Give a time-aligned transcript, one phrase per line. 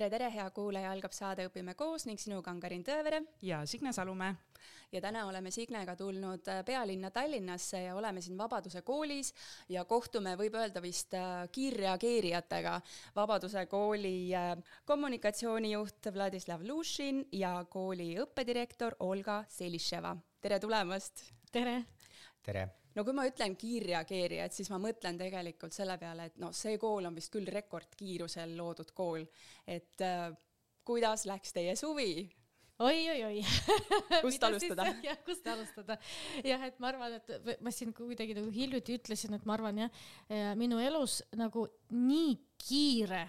[0.00, 3.20] tere, tere, hea kuulaja, algab saade Õpime koos ning sinuga on Karin Tõevere.
[3.42, 4.34] ja Signe Salumäe.
[4.92, 9.34] Ja täna oleme Signega tulnud äh, pealinna Tallinnasse ja oleme siin Vabaduse koolis
[9.68, 12.80] ja kohtume, võib öelda vist äh, kiirreageerijatega.
[13.16, 20.16] Vabaduse kooli äh, kommunikatsioonijuht Vladislav Lušin ja kooli õppedirektor Olga Seliševa.
[20.40, 21.24] tere tulemast!
[21.52, 21.80] tere!
[22.42, 22.68] tere!
[22.94, 27.06] no kui ma ütlen kiirreageerijad, siis ma mõtlen tegelikult selle peale, et noh, see kool
[27.08, 29.26] on vist küll rekordkiirusel loodud kool.
[29.66, 30.30] et äh,
[30.84, 32.26] kuidas läks teie suvi?
[32.80, 33.42] Oi-oi-oi
[34.24, 34.88] kust alustada?
[35.08, 35.98] jah, kust alustada.
[36.46, 40.02] jah, et ma arvan, et ma siin kuidagi nagu hiljuti ütlesin, et ma arvan jah,
[40.60, 43.26] minu elus nagu nii kiire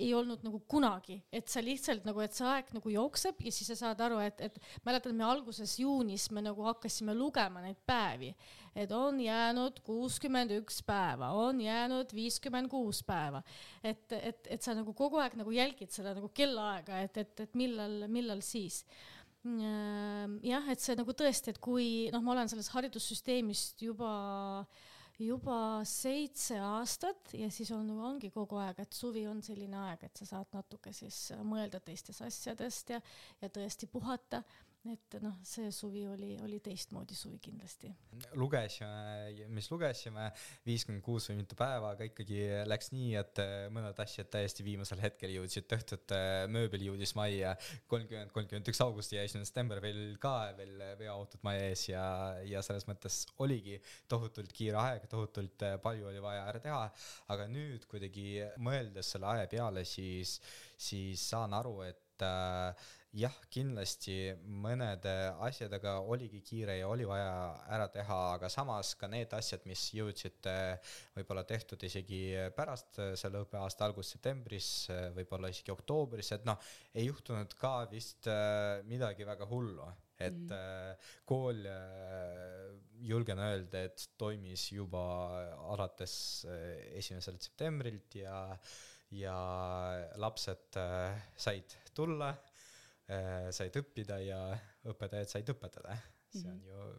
[0.00, 3.68] ei olnud nagu kunagi, et sa lihtsalt nagu, et see aeg nagu jookseb ja siis
[3.68, 4.56] sa saad aru, et, et
[4.86, 8.32] mäletan, me alguses juunis me nagu hakkasime lugema neid päevi,
[8.74, 13.42] et on jäänud kuuskümmend üks päeva, on jäänud viiskümmend kuus päeva.
[13.82, 17.58] et, et, et sa nagu kogu aeg nagu jälgid seda nagu kellaaega, et, et, et
[17.58, 18.84] millal, millal siis
[20.44, 24.10] jah, et see nagu tõesti, et kui noh, ma olen sellest haridussüsteemist juba
[25.20, 30.22] juba seitse aastat ja siis on, ongi kogu aeg, et suvi on selline aeg, et
[30.22, 33.00] sa saad natuke siis mõelda teistest asjadest ja,
[33.42, 34.42] ja tõesti puhata
[34.88, 37.90] et noh, see suvi oli, oli teistmoodi suvi kindlasti.
[38.40, 40.30] lugesime, mis lugesime,
[40.64, 43.42] viiskümmend kuus või mitu päeva, aga ikkagi läks nii, et
[43.74, 46.14] mõned asjad täiesti viimasel hetkel jõudsid tehtud,
[46.52, 47.52] mööbel jõudis majja,
[47.92, 52.04] kolmkümmend, kolmkümmend üks august ja esimene september veel ka veel veoautod maja ees ja,
[52.48, 53.76] ja selles mõttes oligi
[54.08, 56.84] tohutult kiire aeg, tohutult palju oli vaja ära teha,
[57.34, 58.30] aga nüüd kuidagi
[58.64, 60.38] mõeldes selle aja peale, siis,
[60.80, 64.16] siis saan aru, et äh, jah, kindlasti
[64.62, 67.30] mõnede asjadega oligi kiire ja oli vaja
[67.74, 72.22] ära teha, aga samas ka need asjad, mis jõudsid äh, võib-olla tehtud isegi
[72.56, 76.60] pärast äh, selle õppeaasta algust septembris, äh, võib-olla isegi oktoobris, et noh,
[76.94, 78.30] ei juhtunud ka vist
[78.90, 79.88] midagi väga hullu
[80.20, 81.06] et mm.
[81.24, 81.62] kool
[83.00, 85.02] julgen öelda, et toimis juba
[85.72, 88.36] alates äh, esimesel septembrilt ja
[89.10, 89.34] ja
[90.22, 90.76] lapsed
[91.34, 92.28] said tulla
[93.50, 94.40] said õppida ja
[94.86, 95.96] õpetajad said õpetada.
[96.30, 96.68] see on mhm.
[96.68, 96.90] ju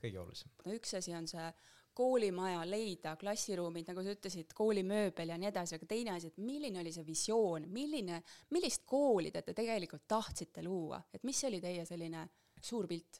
[0.00, 0.54] kõige olulisem.
[0.64, 1.50] no üks asi on see
[1.98, 6.78] koolimaja leida, klassiruumid, nagu sa ütlesid, koolimööbel ja nii edasi, aga teine asi, et milline
[6.78, 8.20] oli see visioon, milline,
[8.54, 12.22] millist kooli te tegelikult tahtsite luua, et mis oli teie selline
[12.62, 13.18] suur pilt?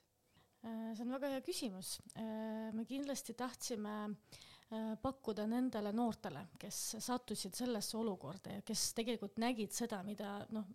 [0.63, 1.97] Äh, see on väga hea küsimus.
[2.19, 9.43] Äh, me kindlasti tahtsime äh, pakkuda nendele noortele, kes sattusid sellesse olukorda ja kes tegelikult
[9.43, 10.71] nägid seda, mida noh,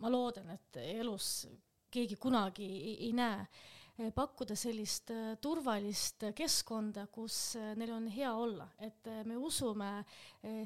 [0.00, 1.46] ma loodan, et elus
[1.92, 3.46] keegi kunagi ei, ei näe.
[4.16, 9.90] Pakkuda sellist eh, turvalist keskkonda, kus eh, neil on hea olla, et me usume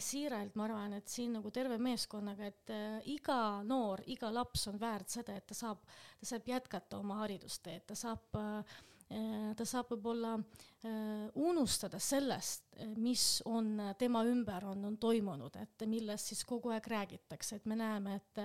[0.01, 2.75] siiralt, ma arvan, et siin nagu terve meeskonnaga, et
[3.13, 5.83] iga noor, iga laps on väärt seda, et ta saab,
[6.21, 12.65] ta saab jätkata oma haridusteed, ta saab äh, Äh, ta saab võib-olla äh, unustada sellest,
[12.81, 17.69] äh, mis on tema ümber on, on toimunud, et millest siis kogu aeg räägitakse, et
[17.71, 18.41] me näeme, et,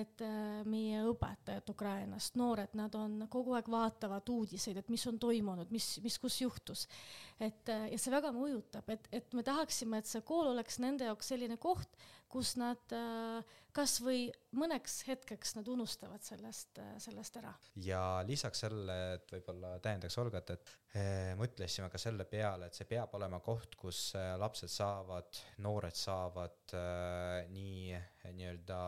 [0.00, 0.24] et
[0.70, 5.90] meie õpetajad Ukrainast, noored, nad on kogu aeg vaatavad uudiseid, et mis on toimunud, mis,
[6.04, 6.86] mis kus juhtus.
[7.40, 11.28] et ja see väga mõjutab, et, et me tahaksime, et see kool oleks nende jaoks
[11.34, 12.94] selline koht, kus nad
[13.74, 17.52] kasvõi mõneks hetkeks nad unustavad sellest, sellest ära.
[17.84, 22.88] ja lisaks sellele, et võib-olla täiendaks Olgat, et eh, mõtlesime ka selle peale, et see
[22.90, 26.74] peab olema koht, kus lapsed saavad, noored saavad
[27.50, 27.98] nii
[28.30, 28.80] nii-öelda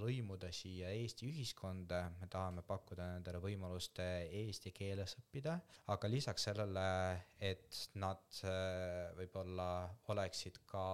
[0.00, 5.58] lõimuda siia Eesti ühiskonda, me tahame pakkuda nendele võimalust eesti keeles õppida,
[5.92, 6.86] aga lisaks sellele,
[7.40, 8.40] et nad
[9.18, 9.68] võib-olla
[10.14, 10.86] oleksid ka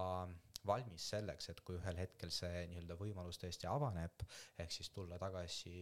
[0.65, 4.23] valmis selleks, et kui ühel hetkel see nii-öelda võimalus tõesti avaneb,
[4.57, 5.75] ehk siis tulla tagasi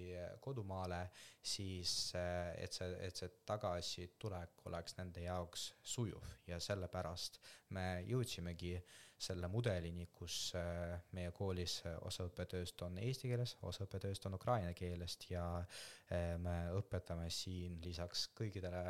[0.43, 1.05] kodumaale,
[1.41, 6.25] siis et see, et see tagasitulek oleks nende jaoks sujuv.
[6.49, 7.39] Ja sellepärast
[7.77, 8.75] me jõudsimegi
[9.17, 14.73] selle mudelini, kus äh, meie koolis osa õppetööst on eesti keeles, osa õppetööst on ukraina
[14.75, 18.83] keelest ja äh, me õpetame siin lisaks kõigidele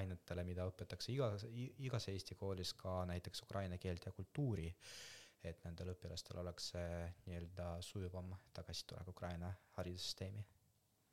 [0.00, 1.46] ainetele, mida õpetatakse igas,
[1.84, 4.68] igas Eesti koolis ka näiteks ukraina keelt ja kultuuri
[5.44, 6.72] et nendel õpilastel oleks
[7.26, 10.44] nii-öelda sujuvam tagasitulek Ukraina haridussüsteemi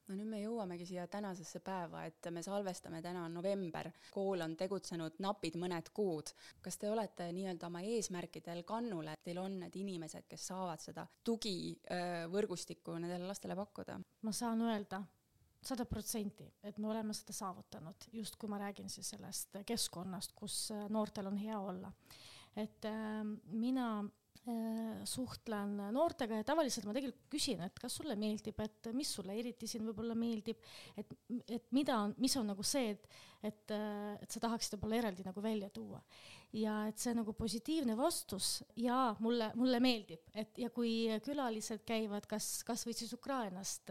[0.07, 4.55] no nüüd me jõuamegi siia tänasesse päeva, et me salvestame, täna on november, kool on
[4.57, 6.31] tegutsenud napid mõned kuud.
[6.61, 11.07] kas te olete nii-öelda oma eesmärkidel kannul, et teil on need inimesed, kes saavad seda
[11.23, 13.99] tugivõrgustikku nendele lastele pakkuda?
[14.21, 15.01] ma saan öelda,
[15.65, 20.69] sada protsenti, et me oleme seda saavutanud, just kui ma räägin siis sellest keskkonnast, kus
[20.89, 21.91] noortel on hea olla.
[22.55, 23.89] Et äh, mina
[24.45, 29.33] Äh, suhtlen noortega ja tavaliselt ma tegelikult küsin, et kas sulle meeldib, et mis sulle
[29.33, 30.59] eriti siin võib-olla meeldib,
[31.01, 31.15] et,
[31.49, 33.07] et mida on, mis on nagu see, et,
[33.41, 33.73] et,
[34.21, 35.97] et sa tahaksid võib-olla eraldi nagu välja tuua.
[36.53, 40.93] Ja et see nagu positiivne vastus ja mulle, mulle meeldib, et ja kui
[41.25, 43.89] külalised käivad kas, kasvõi siis Ukrainast,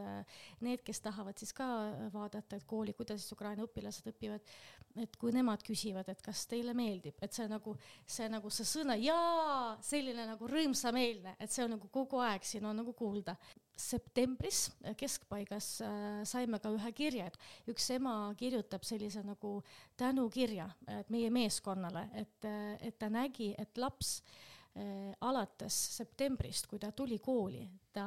[0.63, 1.67] need, kes tahavad siis ka
[2.15, 4.55] vaadata, et kooli, kuidas siis Ukraina õpilased õpivad,
[5.03, 7.75] et kui nemad küsivad, et kas teile meeldib, et see nagu,
[8.07, 12.67] see nagu see sõna jaa, selline nagu rõõmsameelne, et see on nagu kogu aeg siin
[12.69, 13.37] on nagu kuulda.
[13.75, 14.69] Septembris
[15.01, 19.57] keskpaigas äh, saime ka ühe kirja, et üks ema kirjutab sellise nagu
[19.99, 20.69] tänukirja
[21.11, 27.19] meie meeskonnale, et, äh, et ta nägi, et laps äh, alates septembrist, kui ta tuli
[27.19, 28.07] kooli, ta,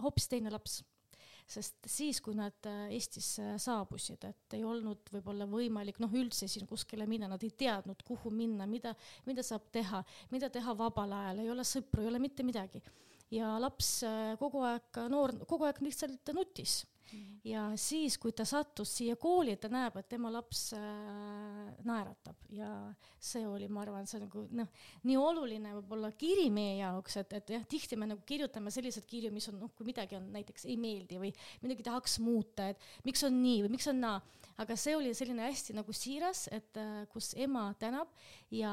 [0.00, 0.80] hoopis teine laps
[1.48, 7.06] sest siis, kui nad Eestisse saabusid, et ei olnud võib-olla võimalik noh, üldse siin kuskile
[7.08, 8.94] minna, nad ei teadnud, kuhu minna, mida,
[9.26, 10.02] mida saab teha,
[10.34, 12.82] mida teha vabal ajal, ei ole sõpru, ei ole mitte midagi
[13.34, 16.82] ja laps äh, kogu aeg, noor, kogu aeg lihtsalt nutis.
[17.46, 22.36] Ja siis, kui ta sattus siia kooli, ta näeb, et tema laps äh, naeratab.
[22.54, 22.70] Ja
[23.20, 24.68] see oli, ma arvan, see nagu noh,
[25.08, 29.32] nii oluline võib-olla kiri meie jaoks, et, et jah, tihti me nagu kirjutame selliseid kirju,
[29.34, 31.32] mis on noh, kui midagi on näiteks ei meeldi või
[31.62, 34.18] midagi tahaks muuta, et miks on nii või miks on naa.
[34.58, 38.10] Aga see oli selline hästi nagu siiras, et äh, kus ema tänab
[38.54, 38.72] ja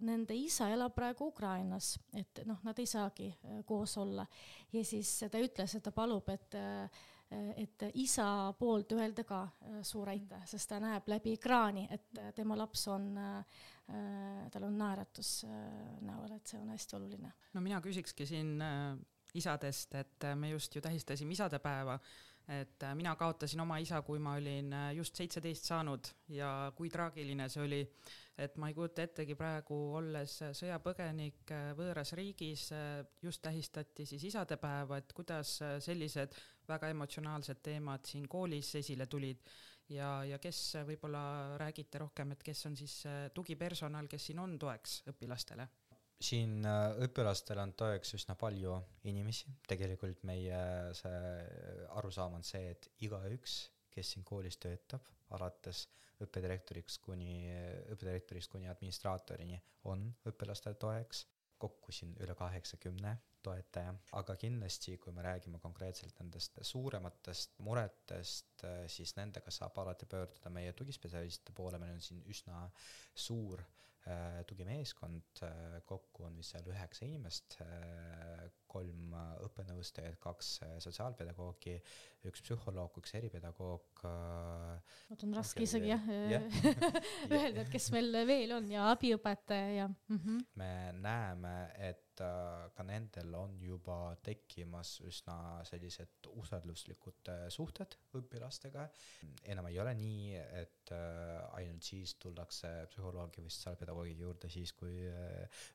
[0.00, 4.26] nende isa elab praegu Ukrainas, et noh, nad ei saagi äh, koos olla.
[4.72, 9.42] ja siis ta ütles, et ta palub, et äh, et isa poolt öelda ka
[9.82, 13.10] suur aitäh, sest ta näeb läbi ekraani, et tema laps on
[14.52, 15.32] tal on naeratus
[16.04, 17.32] näol, et see on hästi oluline.
[17.54, 18.56] no mina küsikski siin
[19.34, 21.98] isadest, et me just ju tähistasime isadepäeva
[22.48, 26.88] et äh, mina kaotasin oma isa, kui ma olin äh, just seitseteist saanud ja kui
[26.90, 27.80] traagiline see oli,
[28.40, 32.68] et ma ei kujuta ettegi praegu, olles sõjapõgenik äh, võõras riigis,
[33.22, 36.36] just tähistati siis isadepäeva, et kuidas sellised
[36.68, 39.44] väga emotsionaalsed teemad siin koolis esile tulid.
[39.88, 43.00] Ja, ja kes võib-olla räägite rohkem, et kes on siis
[43.32, 45.64] tugipersonal, kes siin on toeks õpilastele
[46.20, 48.74] siin äh, õpilastel on toeks üsna palju
[49.10, 50.58] inimesi, tegelikult meie
[50.98, 51.20] see
[52.00, 53.60] arusaam on see, et igaüks,
[53.94, 55.06] kes siin koolis töötab,
[55.36, 55.86] alates
[56.24, 57.46] õppedirektoriks kuni,
[57.94, 59.60] õppedirektorist kuni administraatorini,
[59.90, 61.24] on õpilastele toeks,
[61.58, 69.14] kokku siin üle kaheksakümne toetaja, aga kindlasti, kui me räägime konkreetselt nendest suurematest muretest, siis
[69.18, 72.64] nendega saab alati pöörduda meie tugispetsialistide poole, meil on siin üsna
[73.14, 73.87] suur äh, Äh,
[74.48, 79.14] tugimeeskond, äh, kokku on vist seal üheksa inimest, äh, kolm
[79.46, 80.50] õppenõustajat, kaks
[80.84, 81.76] sotsiaalpedagoogi,
[82.28, 84.02] üks psühholoog, üks eripedagoog.
[85.08, 86.42] vot on raske isegi jah ja.
[87.30, 90.18] öelda, et kes meil veel on ja abiõpetaja ja mm.
[90.18, 90.44] -hmm.
[90.60, 91.56] me näeme,
[91.90, 95.36] et ka nendel on juba tekkimas üsna
[95.68, 98.88] sellised usalduslikud suhted õpilastega.
[99.44, 100.92] enam ei ole nii, et
[101.52, 105.06] ainult siis tullakse psühholoogi või sotsiaalpedagoogi juurde siis, kui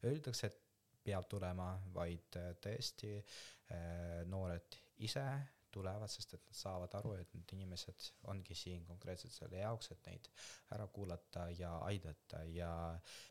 [0.04, 0.73] öeldakse, et
[1.04, 5.26] peab tulema, vaid äh, tõesti äh, noored ise
[5.74, 10.10] tulevad, sest et nad saavad aru, et need inimesed ongi siin konkreetselt selle jaoks, et
[10.10, 10.30] neid
[10.76, 12.44] ära kuulata ja aidata.
[12.54, 12.72] Ja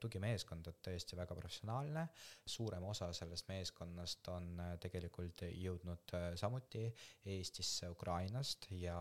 [0.02, 2.06] tugimeeskond on tõesti väga professionaalne,
[2.56, 6.86] suurem osa sellest meeskonnast on äh, tegelikult jõudnud samuti
[7.32, 8.68] Eestisse Ukrainast.
[8.76, 8.98] Ja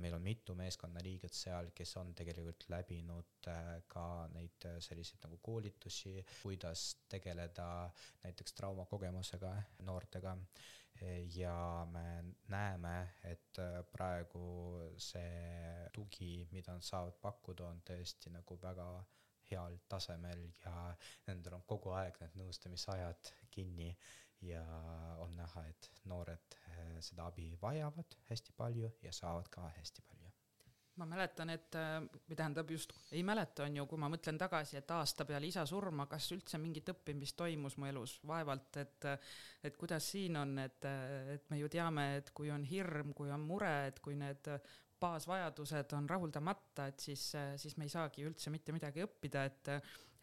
[0.00, 3.48] meil on mitu meeskonnaliiget seal, kes on tegelikult läbinud
[3.90, 7.68] ka neid selliseid nagu koolitusi, kuidas tegeleda
[8.24, 9.52] näiteks traumakogemusega
[9.86, 10.36] noortega
[11.34, 13.60] ja me näeme, et
[13.92, 14.46] praegu
[14.98, 18.86] see tugi, mida nad saavad pakkuda, on tõesti nagu väga
[19.50, 20.74] heal tasemel ja
[21.26, 23.92] nendel on kogu aeg need nõustamisajad kinni.
[24.44, 24.62] Ja
[25.24, 30.15] on näha, et noored eh, seda abi vajavad hästi palju ja saavad ka hästi palju
[30.96, 34.90] ma mäletan, et või tähendab just, ei mäleta, on ju, kui ma mõtlen tagasi, et
[34.96, 39.10] aasta peale isa surma, kas üldse mingit õppimist toimus mu elus, vaevalt, et
[39.66, 40.84] et kuidas siin on, et,
[41.34, 44.50] et me ju teame, et kui on hirm, kui on mure, et kui need
[45.00, 47.28] baasvajadused on rahuldamata, et siis,
[47.60, 49.72] siis me ei saagi üldse mitte midagi õppida, et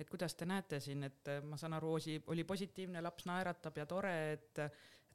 [0.01, 3.85] et kuidas te näete siin, et ma saan aru, Osi oli positiivne, laps naeratab ja
[3.85, 4.61] tore, et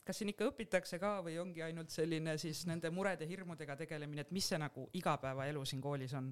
[0.08, 4.30] kas siin ikka õpitakse ka või ongi ainult selline siis nende murede, hirmudega tegelemine, et
[4.32, 6.30] mis see nagu igapäevaelu siin koolis on?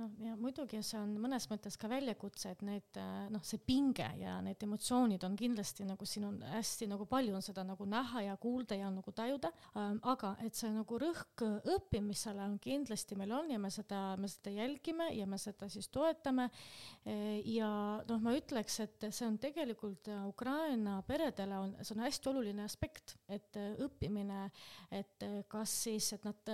[0.00, 2.98] Noh, ja muidugi see on mõnes mõttes ka väljakutse, et need
[3.32, 7.44] noh, see pinge ja need emotsioonid on kindlasti nagu siin on hästi nagu palju on
[7.44, 11.44] seda nagu näha ja kuulda ja nagu tajuda ähm,, aga et see nagu rõhk
[11.76, 15.88] õppimisele on kindlasti meil on ja me seda, me seda jälgime ja me seda siis
[15.94, 16.48] toetame.
[17.48, 17.70] ja
[18.08, 23.16] noh, ma ütleks, et see on tegelikult Ukraina peredele on, see on hästi oluline aspekt,
[23.28, 24.46] et õppimine,
[24.94, 26.52] et kas siis, et nad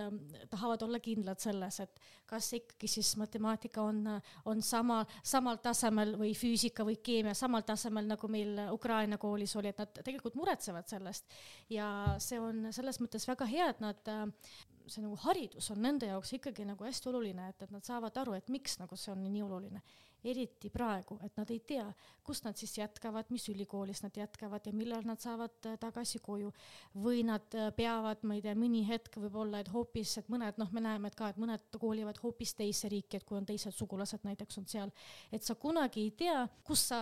[0.51, 4.03] tahavad olla kindlad selles, et kas ikkagi siis matemaatika on,
[4.51, 9.71] on sama, samal tasemel või füüsika või keemia samal tasemel, nagu meil Ukraina koolis oli,
[9.71, 11.31] et nad tegelikult muretsevad sellest.
[11.71, 14.13] ja see on selles mõttes väga hea, et nad,
[14.91, 18.35] see nagu haridus on nende jaoks ikkagi nagu hästi oluline, et, et nad saavad aru,
[18.35, 19.83] et miks nagu see on nii oluline
[20.25, 21.87] eriti praegu, et nad ei tea,
[22.27, 26.53] kus nad siis jätkavad, mis ülikoolis nad jätkavad ja millal nad saavad äh, tagasi koju.
[26.95, 30.71] või nad äh, peavad, ma ei tea, mõni hetk võib-olla, et hoopis, et mõned, noh,
[30.73, 34.25] me näeme, et ka, et mõned koolivad hoopis teise riiki, et kui on teised sugulased
[34.27, 34.95] näiteks on seal,
[35.33, 37.01] et sa kunagi ei tea, kus sa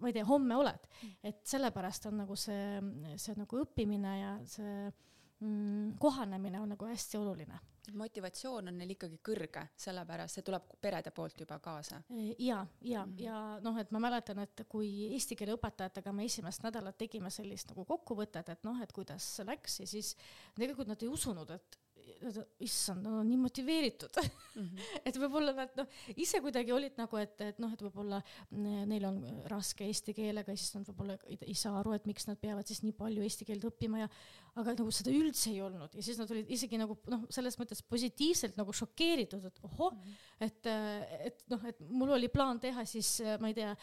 [0.00, 0.88] ma ei tea, homme oled,
[1.22, 2.80] et sellepärast on nagu see,
[3.20, 4.90] see nagu õppimine ja see
[5.44, 7.60] mm, kohanemine on nagu hästi oluline
[7.92, 12.00] motivatsioon on neil ikkagi kõrge, sellepärast see tuleb perede poolt juba kaasa.
[12.38, 13.22] ja, ja mm, -hmm.
[13.22, 17.68] ja noh, et ma mäletan, et kui eesti keele õpetajatega me esimest nädalat tegime sellist
[17.68, 20.16] nagu kokkuvõtet, et noh, et kuidas läks ja siis
[20.54, 21.78] tegelikult nad ei usunud, et
[22.64, 24.60] issand, nad on nii motiveeritud mm.
[24.60, 24.84] -hmm.
[25.08, 29.20] et võib-olla nad noh, ise kuidagi olid nagu, et, et noh, et võib-olla neil on
[29.50, 32.82] raske eesti keelega siis nad võib-olla ei, ei saa aru, et miks nad peavad siis
[32.84, 34.08] nii palju eesti keelt õppima ja
[34.54, 37.82] aga nagu seda üldse ei olnud ja siis nad olid isegi nagu noh, selles mõttes
[37.82, 40.46] positiivselt nagu šokeeritud, et ohoh mm, -hmm.
[40.46, 40.70] et,
[41.30, 43.74] et noh, et mul oli plaan teha siis ma ei tea,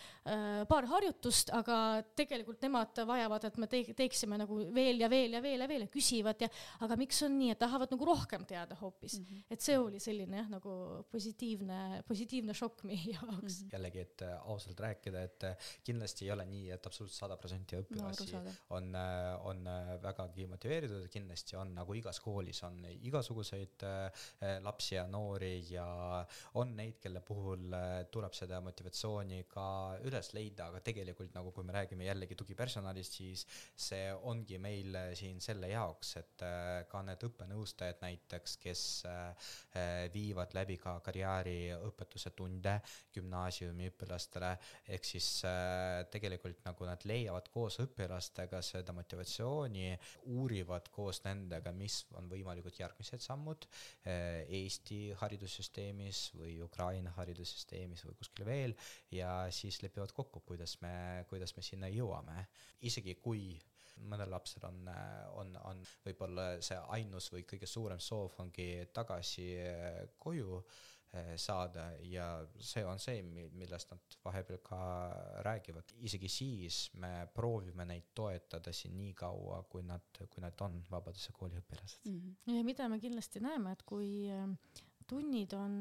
[0.69, 5.41] paar harjutust, aga tegelikult nemad vajavad, et me te teeksime nagu veel ja veel ja
[5.43, 8.75] veel ja veel ja küsivad ja aga miks on nii, et tahavad nagu rohkem teada
[8.81, 9.43] hoopis mm, -hmm.
[9.49, 10.71] et see oli selline jah, nagu
[11.11, 13.67] positiivne, positiivne šokk meie jaoks mm.
[13.67, 13.73] -hmm.
[13.73, 17.75] jällegi, et äh, ausalt rääkida, et äh, kindlasti ei ole nii, et absoluutselt sada protsenti
[17.77, 19.65] õpilasi no, on, äh, on
[20.01, 23.83] vägagi motiveeritud kindlasti on, nagu igas koolis on igasuguseid
[24.61, 25.85] lapsi ja noori ja
[26.53, 27.73] on neid, kelle puhul
[28.11, 29.65] tuleb seda motivatsiooni ka
[30.07, 33.45] üles leida, aga tegelikult nagu kui me räägime jällegi tugipersonalist, siis
[33.75, 36.45] see ongi meil siin selle jaoks, et
[36.91, 38.20] ka need õppenõustajad näiteks,
[38.61, 39.03] kes
[40.13, 42.77] viivad läbi ka karjääriõpetuse tunde
[43.13, 44.51] gümnaasiumi õpilastele,
[44.95, 45.27] ehk siis
[46.13, 49.89] tegelikult nagu nad leiavad koos õpilastega seda motivatsiooni,
[50.35, 53.67] uurivad koos nendega, mis on võimalikud järgmised sammud
[54.05, 58.75] Eesti haridussüsteemis või Ukraina haridussüsteemis või kuskil veel
[59.11, 62.47] ja siis lepivad kokku, kuidas me, kuidas me sinna jõuame.
[62.81, 63.59] isegi kui
[64.01, 64.87] mõnel lapsel on,
[65.41, 70.61] on, on võib-olla see ainus või kõige suurem soov ongi tagasi eh, koju
[71.11, 73.19] Eh, saada ja see on see,
[73.59, 74.77] millest nad vahepeal ka
[75.43, 75.91] räägivad.
[76.07, 81.33] isegi siis me proovime neid toetada siin nii kaua, kui nad, kui nad on Vabaduse
[81.35, 82.21] kooli õpilased mm.
[82.21, 82.55] -hmm.
[82.55, 84.47] ja mida me kindlasti näeme, et kui eh,
[85.07, 85.75] tunnid on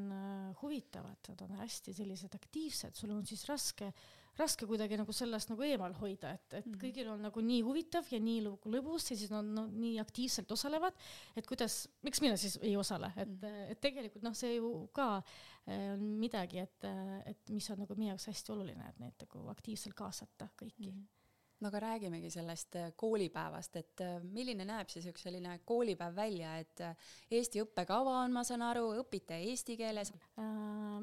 [0.63, 3.93] huvitavad, nad on hästi sellised aktiivsed, sul on siis raske
[4.39, 6.81] raske kuidagi nagu sellest nagu eemal hoida, et, et mm -hmm.
[6.85, 10.53] kõigil on nagu nii huvitav ja nii nagu lõbus ja siis nad no, nii aktiivselt
[10.53, 10.95] osalevad,
[11.37, 13.71] et kuidas, miks mina siis ei osale, et mm, -hmm.
[13.71, 15.23] et tegelikult noh, see ju ka
[15.67, 16.85] eh, on midagi, et,
[17.27, 20.99] et mis on nagu meie jaoks hästi oluline, et neid nagu aktiivselt kaasata kõiki mm.
[20.99, 21.20] -hmm
[21.61, 26.55] no aga räägimegi sellest äh, koolipäevast, et äh, milline näeb siis üks selline koolipäev välja,
[26.61, 30.13] et äh, Eesti õppekava on, ma saan aru, õpite eesti keeles?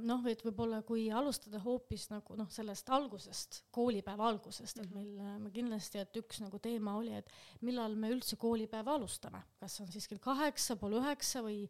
[0.08, 4.98] noh, et võib-olla kui alustada hoopis nagu noh, sellest algusest, koolipäeva algusest, et mhm.
[4.98, 7.32] meil, me kindlasti, et üks nagu teema oli, et
[7.66, 11.66] millal me üldse koolipäeva alustame, kas on siis kell kaheksa, pool üheksa või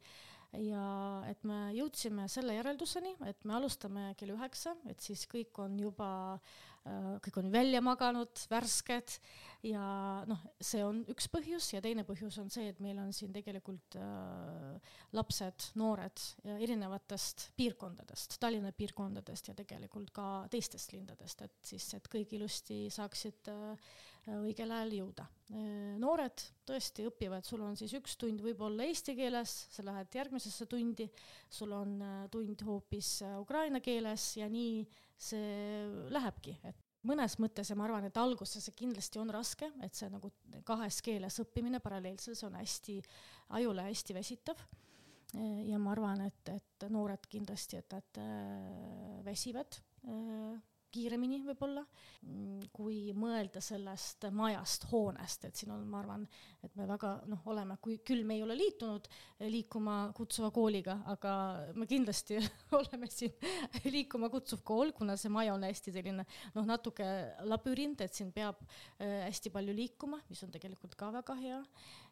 [0.56, 0.86] ja
[1.27, 6.10] et me jõudsime selle järelduseni, et me alustame kell üheksa, et siis kõik on juba
[6.36, 9.18] äh, kõik on välja maganud, värsked.
[9.66, 9.84] Ja
[10.30, 13.98] noh, see on üks põhjus ja teine põhjus on see, et meil on siin tegelikult
[14.00, 16.25] äh, lapsed, noored
[16.58, 23.51] erinevatest piirkondadest, Tallinna piirkondadest ja tegelikult ka teistest lindadest, et siis, et kõik ilusti saaksid
[23.51, 23.89] äh,
[24.36, 25.27] õigel ajal jõuda.
[25.53, 30.67] Äh, noored tõesti õpivad, sul on siis üks tund võib-olla eesti keeles, sa lähed järgmisesse
[30.69, 31.07] tundi,
[31.50, 34.84] sul on äh, tund hoopis ukraina keeles ja nii
[35.17, 39.96] see lähebki, et mõnes mõttes ja ma arvan, et alguses see kindlasti on raske, et
[39.98, 40.31] see nagu
[40.67, 42.98] kahes keeles õppimine paralleelselt, see on hästi,
[43.57, 44.63] ajule hästi väsitav.
[45.67, 50.60] ja ma arvan, et, et noored kindlasti, et nad äh, väsivad äh,
[50.98, 51.84] kiiremini võib-olla,
[52.25, 56.25] mm, kui mõelda sellest majast, hoonest, et siin on, ma arvan,
[56.66, 59.08] et me väga noh, oleme, kui küll me ei ole liitunud
[59.48, 61.34] Liikuma kutsuva kooliga, aga
[61.77, 62.39] me kindlasti
[62.80, 63.36] oleme siin
[63.86, 66.25] Liikuma kutsuv kool, kuna see maja on hästi selline
[66.56, 67.08] noh, natuke
[67.48, 71.62] labürint, et siin peab äh, hästi palju liikuma, mis on tegelikult ka väga hea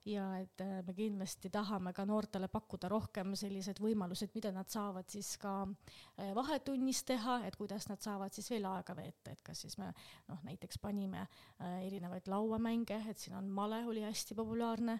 [0.05, 5.09] ja et äh, me kindlasti tahame ka noortele pakkuda rohkem sellised võimalused, mida nad saavad
[5.09, 9.65] siis ka äh, vahetunnis teha, et kuidas nad saavad siis veel aega veeta, et kas
[9.65, 9.91] siis me
[10.29, 14.99] noh, näiteks panime äh, erinevaid lauamänge, et siin on male oli hästi populaarne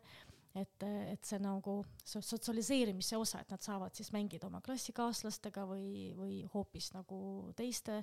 [0.56, 6.40] et, et see nagu sotsialiseerimise osa, et nad saavad siis mängida oma klassikaaslastega või, või
[6.54, 8.00] hoopis nagu teiste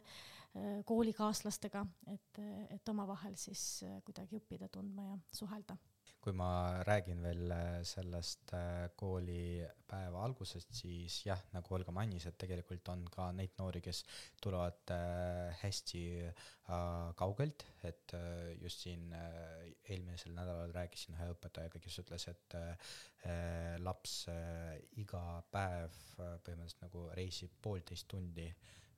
[0.85, 1.81] koolikaaslastega,
[2.13, 2.43] et,
[2.77, 5.79] et omavahel siis kuidagi õppida tundma ja suhelda
[6.23, 6.49] kui ma
[6.87, 13.03] räägin veel äh, sellest äh, koolipäeva algusest, siis jah, nagu Olga mainis, et tegelikult on
[13.11, 14.05] ka neid noori, kes
[14.43, 16.05] tulevad äh, hästi
[17.19, 18.13] kaugelt, et
[18.63, 22.57] just siin eelmisel nädalal rääkisin ühe õpetajaga, kes ütles, et
[23.83, 24.15] laps
[25.03, 28.47] iga päev põhimõtteliselt nagu reisib poolteist tundi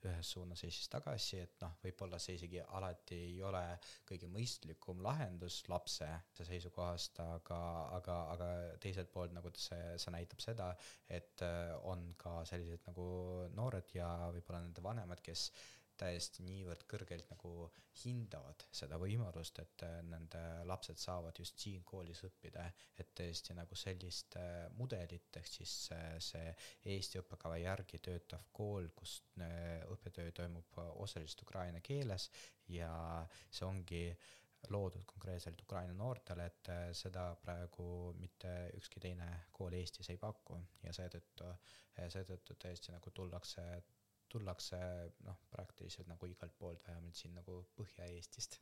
[0.09, 3.63] ühes suunas ja siis tagasi, et noh, võib-olla see isegi alati ei ole
[4.09, 7.61] kõige mõistlikum lahendus lapse seisukohast, aga,
[7.99, 8.51] aga, aga
[8.83, 10.71] teiselt poolt nagu see, see näitab seda,
[11.09, 13.07] et äh, on ka sellised nagu
[13.57, 15.49] noored ja võib-olla nende vanemad, kes
[16.01, 17.51] täiesti niivõrd kõrgelt nagu
[18.03, 22.67] hindavad seda võimalust, et äh, nende lapsed saavad just siin koolis õppida,
[22.99, 26.55] et tõesti nagu sellist äh, mudelit, ehk siis äh, see
[26.95, 29.21] Eesti õppekava järgi töötav kool, kus
[29.95, 32.29] õppetöö toimub osaliselt ukraina keeles
[32.71, 32.91] ja
[33.51, 34.05] see ongi
[34.73, 40.57] loodud konkreetselt Ukraina noortele, et seda praegu mitte ükski teine kool Eestis ei paku.
[40.87, 41.51] Ja seetõttu,
[42.15, 43.67] seetõttu tõesti nagu tullakse
[44.35, 44.79] tullakse
[45.27, 48.61] noh, praktiliselt nagu igalt poolt, vähemalt siin nagu Põhja-Eestist.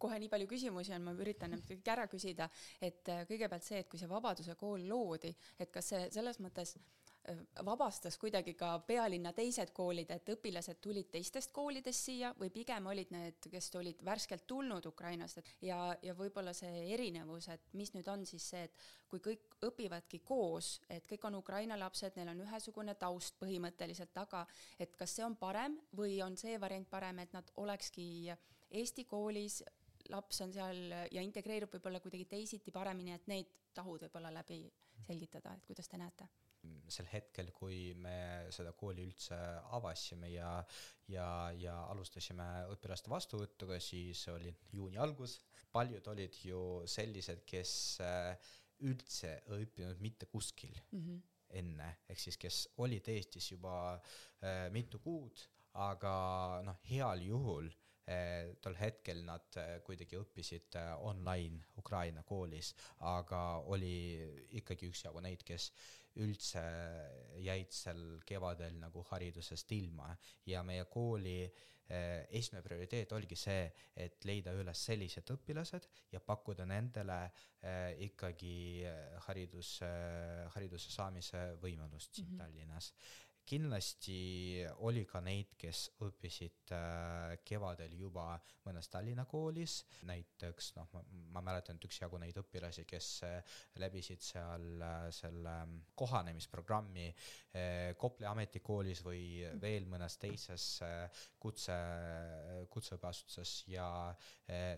[0.00, 2.48] Kohe nii palju küsimusi on, ma üritan need kõik ära küsida,
[2.80, 6.76] et äh, kõigepealt see, et kui see Vabaduse kool loodi, et kas see selles mõttes
[6.78, 6.99] Äh,
[7.64, 13.12] vabastas kuidagi ka pealinna teised koolid, et õpilased tulid teistest koolidest siia või pigem olid
[13.14, 18.08] need, kes olid värskelt tulnud Ukrainast, et ja, ja võib-olla see erinevus, et mis nüüd
[18.08, 22.42] on siis see, et kui kõik õpivadki koos, et kõik on Ukraina lapsed, neil on
[22.46, 24.46] ühesugune taust põhimõtteliselt taga,
[24.78, 28.30] et kas see on parem või on see variant parem, et nad olekski
[28.70, 29.60] Eesti koolis,
[30.10, 34.64] laps on seal ja integreerub võib-olla kuidagi teisiti paremini, et neid tahud võib-olla läbi
[35.06, 36.30] selgitada, et kuidas te näete?
[36.90, 39.36] Sel hetkel, kui me seda kooli üldse
[39.76, 40.50] avasime ja,
[41.08, 45.38] ja, ja alustasime õpilaste vastuvõtuga, siis oli juuni algus.
[45.72, 47.72] paljud olid ju sellised, kes
[48.04, 48.50] äh,
[48.86, 51.20] üldse õppinud mitte kuskil mm -hmm.
[51.60, 57.89] enne, ehk siis kes olid Eestis juba äh, mitu kuud, aga noh, heal juhul äh,
[58.60, 59.54] tol hetkel nad
[59.86, 60.74] kuidagi õppisid
[61.06, 62.72] online Ukraina koolis,
[63.06, 63.92] aga oli
[64.58, 65.70] ikkagi üksjagu neid, kes
[66.18, 66.62] üldse
[67.44, 70.10] jäid sel kevadel nagu haridusest ilma
[70.48, 76.66] ja meie kooli eh, esimene prioriteet oligi see, et leida üles sellised õpilased ja pakkuda
[76.66, 77.20] nendele
[77.62, 78.54] eh, ikkagi
[78.90, 79.76] eh, haridus,
[80.56, 82.42] hariduse saamise võimalust siin mm -hmm.
[82.42, 82.92] Tallinnas
[83.50, 88.36] kindlasti oli ka neid, kes õppisid äh, kevadel juba
[88.66, 90.90] mõnes Tallinna koolis, näiteks noh,
[91.34, 95.56] ma, mäletan, et üksjagu neid õpilasi, kes äh, läbisid seal äh, selle
[95.98, 97.08] kohanemisprogrammi
[97.98, 100.64] Kopli ametikoolis või veel mõnes teises
[101.42, 101.74] kutse,
[102.70, 103.54] kutseõppeasutuses.
[103.72, 103.88] Ja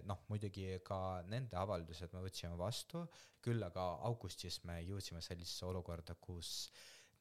[0.08, 3.04] noh, muidugi ka nende avaldused me võtsime vastu,
[3.44, 6.70] küll aga augustis me jõudsime sellisesse olukorda, kus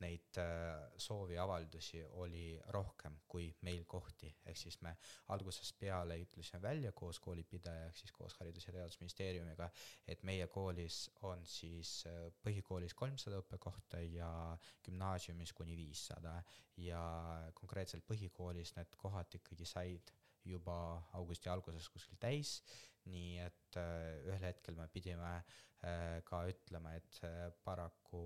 [0.01, 4.93] neid äh, sooviavaldusi oli rohkem kui meil kohti, ehk siis me
[5.33, 9.69] algusest peale ütlesime välja koos koolipidaja ehk siis koos Haridus- ja Teadusministeeriumiga,
[10.07, 14.31] et meie koolis on siis äh, põhikoolis kolmsada õppekohta ja
[14.85, 16.41] gümnaasiumis kuni viissada.
[16.81, 17.01] Ja
[17.53, 20.13] konkreetselt põhikoolis need kohad ikkagi said
[20.47, 20.75] juba
[21.19, 22.61] augusti alguses kuskil täis,
[23.11, 25.41] nii et äh, ühel hetkel me pidime
[26.29, 27.15] ka ütlema, et
[27.65, 28.19] paraku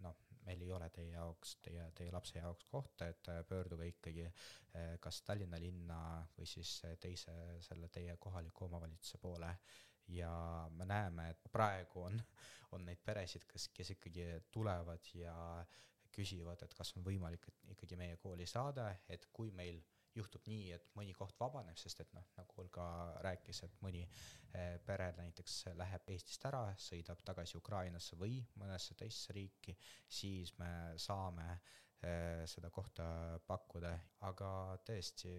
[0.00, 4.24] noh, meil ei ole teie jaoks, teie, teie lapse jaoks kohta, et äh, pöörduge ikkagi
[4.26, 5.98] äh, kas Tallinna linna
[6.36, 7.34] või siis äh, teise
[7.66, 9.54] selle teie kohaliku omavalitsuse poole.
[10.08, 10.32] ja
[10.74, 12.18] me näeme, et praegu on,
[12.74, 15.34] on neid peresid, kes, kes ikkagi tulevad ja
[16.12, 19.78] küsivad, et kas on võimalik ikkagi meie kooli saada, et kui meil
[20.16, 22.86] juhtub nii, et mõni koht vabaneb, sest et noh, nagu Olga
[23.24, 29.32] rääkis, et mõni eh, pere näiteks läheb Eestist ära, sõidab tagasi Ukrainasse või mõnesse teisse
[29.36, 29.76] riiki,
[30.08, 33.06] siis me saame eh, seda kohta
[33.46, 33.96] pakkuda,
[34.28, 34.52] aga
[34.86, 35.32] tõesti,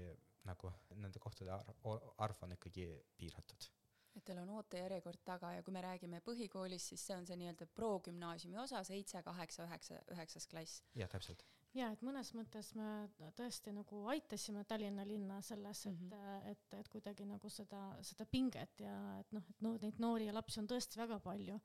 [0.49, 3.71] nagu nende kohtade arv, on ikkagi piiratud
[4.13, 7.65] et teil on ootejärjekord taga ja kui me räägime põhikoolis, siis see on see nii-öelda
[7.73, 10.83] progümnaasiumi osa, seitse, kaheksa, üheksa, üheksas klass.
[10.99, 11.45] jah, täpselt.
[11.73, 13.07] Ja et mõnes mõttes me
[13.38, 16.51] tõesti nagu aitasime Tallinna linna selles, et mm, -hmm.
[16.51, 20.33] et, et kuidagi nagu seda, seda pinget ja et noh, et no neid noori ja
[20.33, 21.59] lapsi on tõesti väga palju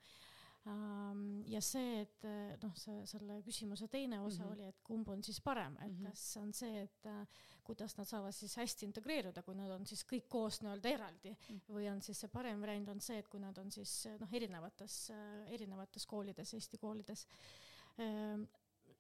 [1.49, 2.25] ja see, et
[2.63, 4.53] noh, see selle küsimuse teine osa mm -hmm.
[4.53, 6.11] oli, et kumb on siis parem, et mm -hmm.
[6.11, 7.27] kas on see, et äh,
[7.65, 11.57] kuidas nad saavad siis hästi integreeruda, kui nad on siis kõik koos nii-öelda eraldi mm
[11.57, 11.75] -hmm.
[11.75, 15.11] või on siis see parem variant on see, et kui nad on siis noh, erinevates,
[15.47, 17.27] erinevates koolides, Eesti koolides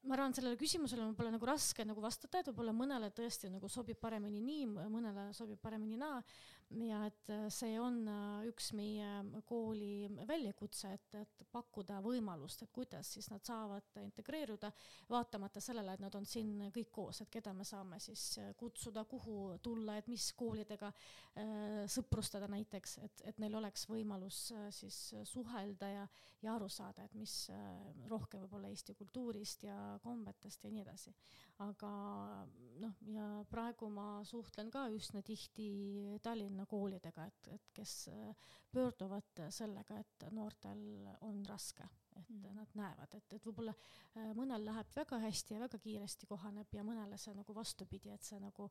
[0.08, 3.68] ma arvan, sellele küsimusele mul pole nagu raske nagu vastata, et võib-olla mõnele tõesti nagu
[3.68, 6.22] sobib paremini nii, mõnele sobib paremini naa.
[6.68, 12.72] Ja et äh, see on äh, üks meie kooli väljakutse, et, et pakkuda võimalust, et
[12.74, 14.68] kuidas siis nad saavad integreeruda,
[15.08, 19.06] vaatamata sellele, et nad on siin kõik koos, et keda me saame siis äh, kutsuda,
[19.08, 25.00] kuhu tulla, et mis koolidega äh, sõprustada näiteks, et, et neil oleks võimalus äh, siis
[25.24, 26.04] suhelda ja,
[26.44, 31.12] ja aru saada, et mis äh, rohkem võib-olla Eesti kultuurist ja kombetest ja nii edasi.
[31.64, 31.90] Aga
[32.82, 35.68] noh, ja praegu ma suhtlen ka üsna tihti
[36.22, 42.54] Tallinna koolidega, et, et kes äh, pöörduvad sellega, et noortel on raske, et mm.
[42.56, 46.84] nad näevad, et, et võib-olla äh, mõnel läheb väga hästi ja väga kiiresti kohaneb ja
[46.86, 48.68] mõnele see nagu vastupidi, et see nagu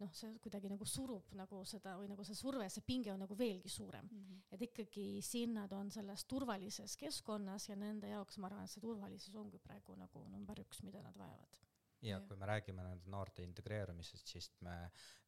[0.00, 3.38] noh, see kuidagi nagu surub nagu seda või nagu see surve, see pinge on nagu
[3.38, 4.22] veelgi suurem mm.
[4.26, 4.44] -hmm.
[4.56, 9.34] et ikkagi siin nad on selles turvalises keskkonnas ja nende jaoks ma arvan, see turvalisus
[9.34, 11.60] ongi praegu nagu number üks, mida nad vajavad
[12.02, 14.74] ja kui me räägime nende noorte integreerumisest, siis me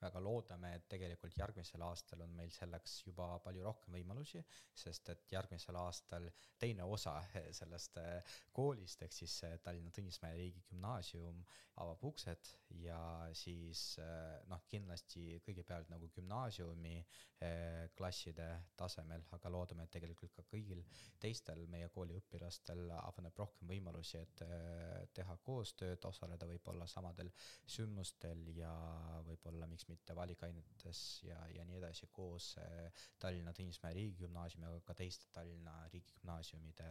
[0.01, 4.41] väga loodame, et tegelikult järgmisel aastal on meil selleks juba palju rohkem võimalusi,
[4.85, 7.19] sest et järgmisel aastal teine osa
[7.61, 11.45] sellest eh, koolist ehk siis eh, Tallinna Tõnismäe riigigümnaasium
[11.83, 12.99] avab uksed ja
[13.37, 16.97] siis eh, noh, kindlasti kõigepealt nagu gümnaasiumi
[17.99, 18.45] klasside
[18.79, 20.79] tasemel, aga loodame, et tegelikult ka kõigil
[21.19, 24.45] teistel meie kooli õpilastel avaneb rohkem võimalusi, et
[25.19, 27.31] teha koostööd, osaleda võib võib-olla samadel
[27.67, 28.71] sündmustel ja
[29.27, 34.95] võib-olla miks mitte valikainetes ja, ja nii edasi koos eh, Tallinna Tõnismäe riigigümnaasiumi, aga ka
[35.03, 36.89] teiste Tallinna riigigümnaasiumide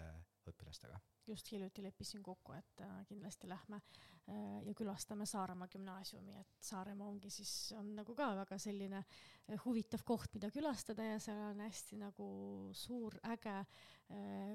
[0.47, 0.99] õpilastega.
[1.27, 7.08] just hiljuti leppisin kokku, et äh, kindlasti lähme äh, ja külastame Saaremaa gümnaasiumi, et Saaremaa
[7.08, 11.63] ongi siis, on nagu ka väga selline äh, huvitav koht, mida külastada ja seal on
[11.65, 12.27] hästi nagu
[12.73, 13.62] suur äge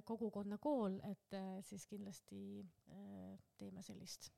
[0.04, 2.60] kogukonnakool, et siis kindlasti
[3.56, 4.28] teeme sellist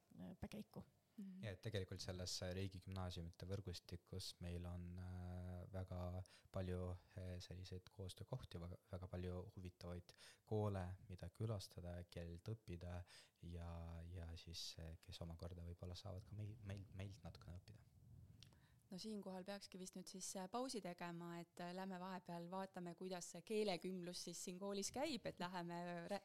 [0.47, 0.85] käiku
[1.19, 1.43] mm..
[1.45, 5.28] ja et tegelikult selles riigigümnaasiumite võrgustikus meil on äh,
[5.73, 8.61] väga palju äh, selliseid koostöökohti,
[8.93, 10.15] väga, palju huvitavaid
[10.47, 12.95] koole, mida külastada, keelt õppida
[13.53, 13.69] ja,
[14.15, 17.85] ja siis, äh, kes omakorda võib-olla saavad ka meil, meil, meilt natukene õppida.
[18.89, 24.23] No siinkohal peakski vist nüüd siis pausi tegema, et lähme vahepeal vaatame, kuidas see keelekümblus
[24.31, 25.83] siis siin koolis käib, et läheme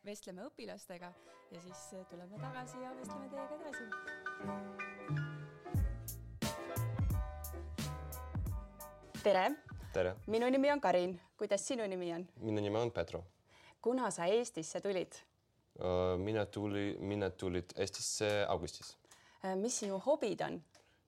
[0.08, 1.12] vestleme õpilastega
[1.52, 4.83] ja siis tuleme tagasi ja vestleme teiega edasi
[9.24, 9.52] tere!
[9.94, 10.16] tere!
[10.28, 12.26] minu nimi on Karin, kuidas sinu nimi on?
[12.42, 13.24] minu nimi on Petro.
[13.82, 15.16] kuna sa Eestisse tulid?
[16.18, 18.98] mina tuli, mina tulid Eestisse augustis.
[19.56, 20.60] mis sinu hobid on?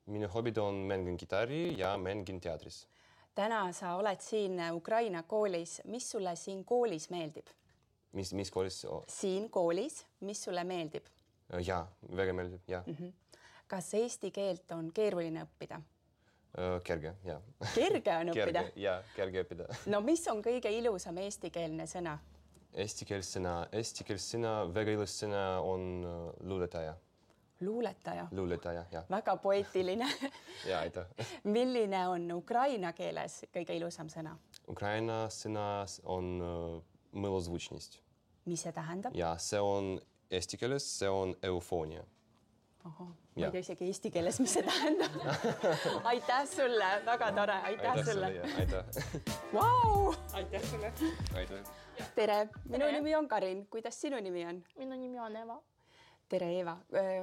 [0.06, 2.86] minu hobid on mängin kitarri ja mängin teatris.
[3.34, 7.46] täna sa oled siin Ukraina koolis, mis sulle siin koolis meeldib?
[8.12, 11.04] mis, mis koolis siin koolis, mis sulle meeldib?
[11.66, 11.84] jaa,
[12.16, 12.96] väga meeldib, jaa mm.
[13.00, 13.12] -hmm.
[13.66, 15.82] kas eesti keelt on keeruline õppida?
[16.84, 17.40] Kerge, jaa.
[17.74, 18.62] kerge on õppida?
[18.80, 19.66] jaa, kerge õppida.
[19.92, 22.16] no mis on kõige ilusam eestikeelne sõna?
[22.76, 25.84] Eestikeelsena, eestikeelsena väga ilus sõna on
[26.44, 26.96] luuletaja.
[27.64, 28.26] luuletaja?
[28.36, 29.06] luuletaja, jah.
[29.10, 30.08] väga poeetiline
[30.70, 31.06] jaa, aitäh
[31.44, 34.36] milline on ukraina keeles kõige ilusam sõna?
[34.68, 36.34] Ukraina sõna on
[37.16, 38.00] mõlozvučnist.
[38.44, 39.16] mis see tähendab?
[39.16, 39.96] jaa, see on
[40.30, 42.04] eesti keeles, see on eufoonia
[42.86, 45.16] ma ei tea isegi eesti keeles, mis see tähendab
[46.12, 48.26] aitäh sulle, väga tore, aitäh, sulle.
[48.58, 48.84] aitäh
[49.52, 50.14] wow!.
[50.32, 50.92] aitäh sulle.
[51.34, 51.70] aitäh.
[52.14, 52.92] tere, minu tere.
[52.92, 54.64] nimi on Karin, kuidas sinu nimi on?
[54.76, 55.60] minu nimi on Eva.
[56.28, 56.78] tere, Eva.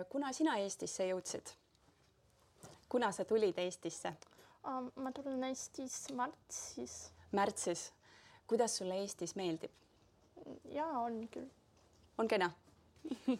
[0.09, 1.55] kuna sina Eestisse jõudsid?
[2.89, 4.13] kuna sa tulid Eestisse
[4.67, 4.91] um,?
[4.95, 6.97] ma tulin Eestis märtsis.
[7.31, 7.91] märtsis.
[8.47, 9.71] kuidas sulle Eestis meeldib?
[10.65, 11.49] ja on küll.
[12.17, 12.51] on kena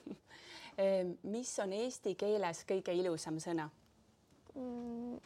[1.24, 3.70] mis on eesti keeles kõige ilusam sõna
[4.56, 5.20] mm,?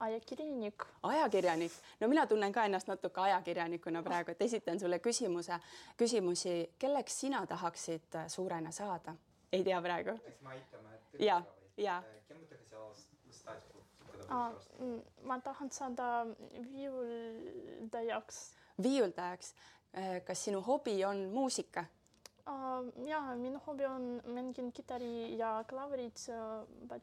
[0.00, 0.84] ajakirjanik.
[1.02, 5.58] ajakirjanik, no mina tunnen ka ennast natuke ajakirjanikuna praegu, et esitan sulle küsimuse,
[5.96, 9.14] küsimusi, kelleks sina tahaksid äh, suurena saada?
[9.52, 10.18] ei tea praegu.
[11.18, 11.42] ja,
[11.76, 12.02] ja.
[14.78, 16.26] Mm, ma tahan saada
[16.72, 18.52] viiuldajaks.
[18.82, 19.54] viiuldajaks,
[19.96, 21.84] äh, kas sinu hobi on muusika?
[23.06, 26.20] Jaa, minu hobi on mängin kitarri ja klavrit,
[26.88, 27.02] but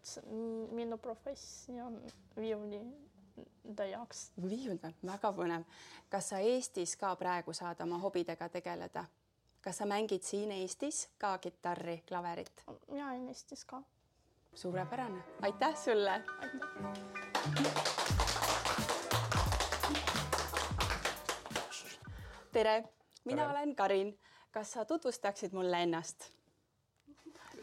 [0.71, 2.01] minu professioon on
[2.37, 4.31] viiuldajaks.
[4.49, 5.63] viiuldaja, väga põnev.
[6.09, 9.05] kas sa Eestis ka praegu saad oma hobidega tegeleda?
[9.61, 12.65] kas sa mängid siin Eestis ka kitarri, klaverit?
[12.97, 13.83] jaa, Eestis ka.
[14.55, 16.23] suurepärane, aitäh sulle.
[22.51, 22.83] tere,
[23.25, 23.51] mina Tere.
[23.51, 24.19] olen Karin.
[24.55, 26.29] Kas sa tutvustaksid mulle ennast?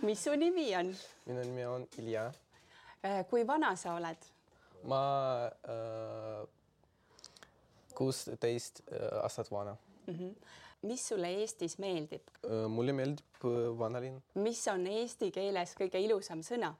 [0.03, 0.91] mis su nimi on?
[1.27, 2.33] minu nimi on Ilja.
[3.31, 4.27] kui vana sa oled?
[4.85, 4.99] ma
[5.73, 6.43] äh,
[7.95, 9.77] kuusteist äh, aastat vana
[10.83, 12.29] mis sulle Eestis meeldib?
[12.45, 12.69] äh,.
[12.69, 16.75] mulle meeldib äh, vanalinn mis on eesti keeles kõige ilusam sõna?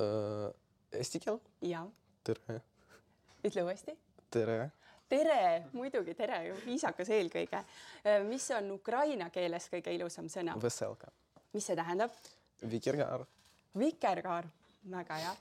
[0.00, 0.48] äh,.
[0.96, 1.36] Eesti keel,
[1.68, 1.82] ja
[2.24, 2.62] tere,
[3.44, 3.92] ütle uuesti.
[4.32, 4.70] tere
[5.08, 7.62] tere, muidugi tere, viisakas eelkõige.
[8.28, 10.56] mis on ukraina keeles kõige ilusam sõna?
[10.62, 11.10] veselka,
[11.52, 12.14] mis see tähendab?
[12.70, 13.26] vikerkaar
[13.78, 14.48] vikerkaar,
[14.90, 15.34] väga hea.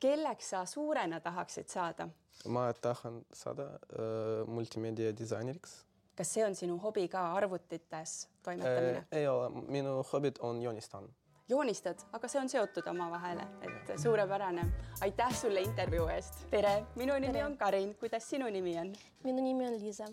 [0.00, 2.08] kelleks sa suurena tahaksid saada?
[2.48, 5.80] ma tahan saada äh, multimeedia disaineriks
[6.16, 8.30] kas see on sinu hobi ka arvutites äh,.
[8.42, 9.04] toimetamine?
[9.12, 11.08] ei ole, minu hobid on joonistan.
[11.50, 14.64] Joonistad, aga see on seotud omavahel, et suurepärane.
[15.00, 16.44] aitäh sulle intervjuu eest.
[16.50, 17.44] tere, minu nimi Tere.
[17.44, 18.92] on Karin, kuidas sinu nimi on?
[19.24, 20.06] minu nimi on Liisa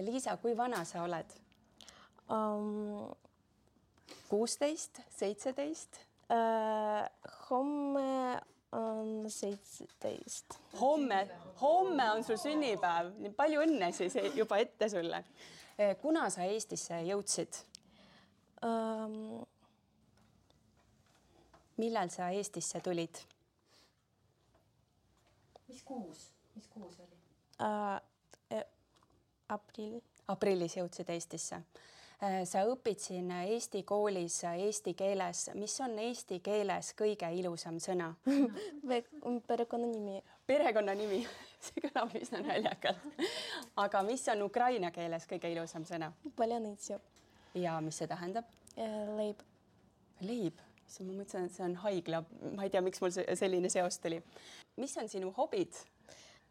[0.00, 1.36] Liisa, kui vana sa oled?
[2.30, 3.14] um,.
[4.28, 6.00] kuusteist, seitseteist?
[7.50, 8.40] homme
[8.72, 11.28] on seitseteist homme,
[11.60, 15.24] homme on sul sünnipäev, nii palju õnne siis juba ette sulle.
[16.00, 17.62] kuna sa Eestisse jõudsid,
[18.66, 19.44] um,.
[21.76, 23.22] Millal sa Eestisse tulid?
[25.68, 27.16] mis kuus, mis kuus oli?
[27.58, 28.64] Uh,
[29.48, 31.58] aprill aprillis jõudsid Eestisse.
[32.48, 38.14] sa õpid siin Eesti koolis eesti keeles, mis on eesti keeles kõige ilusam sõna?
[39.48, 41.22] perekonnanimi perekonnanimi,
[41.64, 43.24] see kõlab üsna naljakalt.
[43.76, 46.12] aga mis on ukraina keeles kõige ilusam sõna
[47.54, 48.48] ja mis see tähendab?
[49.18, 49.42] leib
[50.20, 52.22] leib, siis ma mõtlesin, et see on haigla,
[52.54, 54.22] ma ei tea, miks mul selline seos tuli.
[54.76, 55.74] mis on sinu hobid?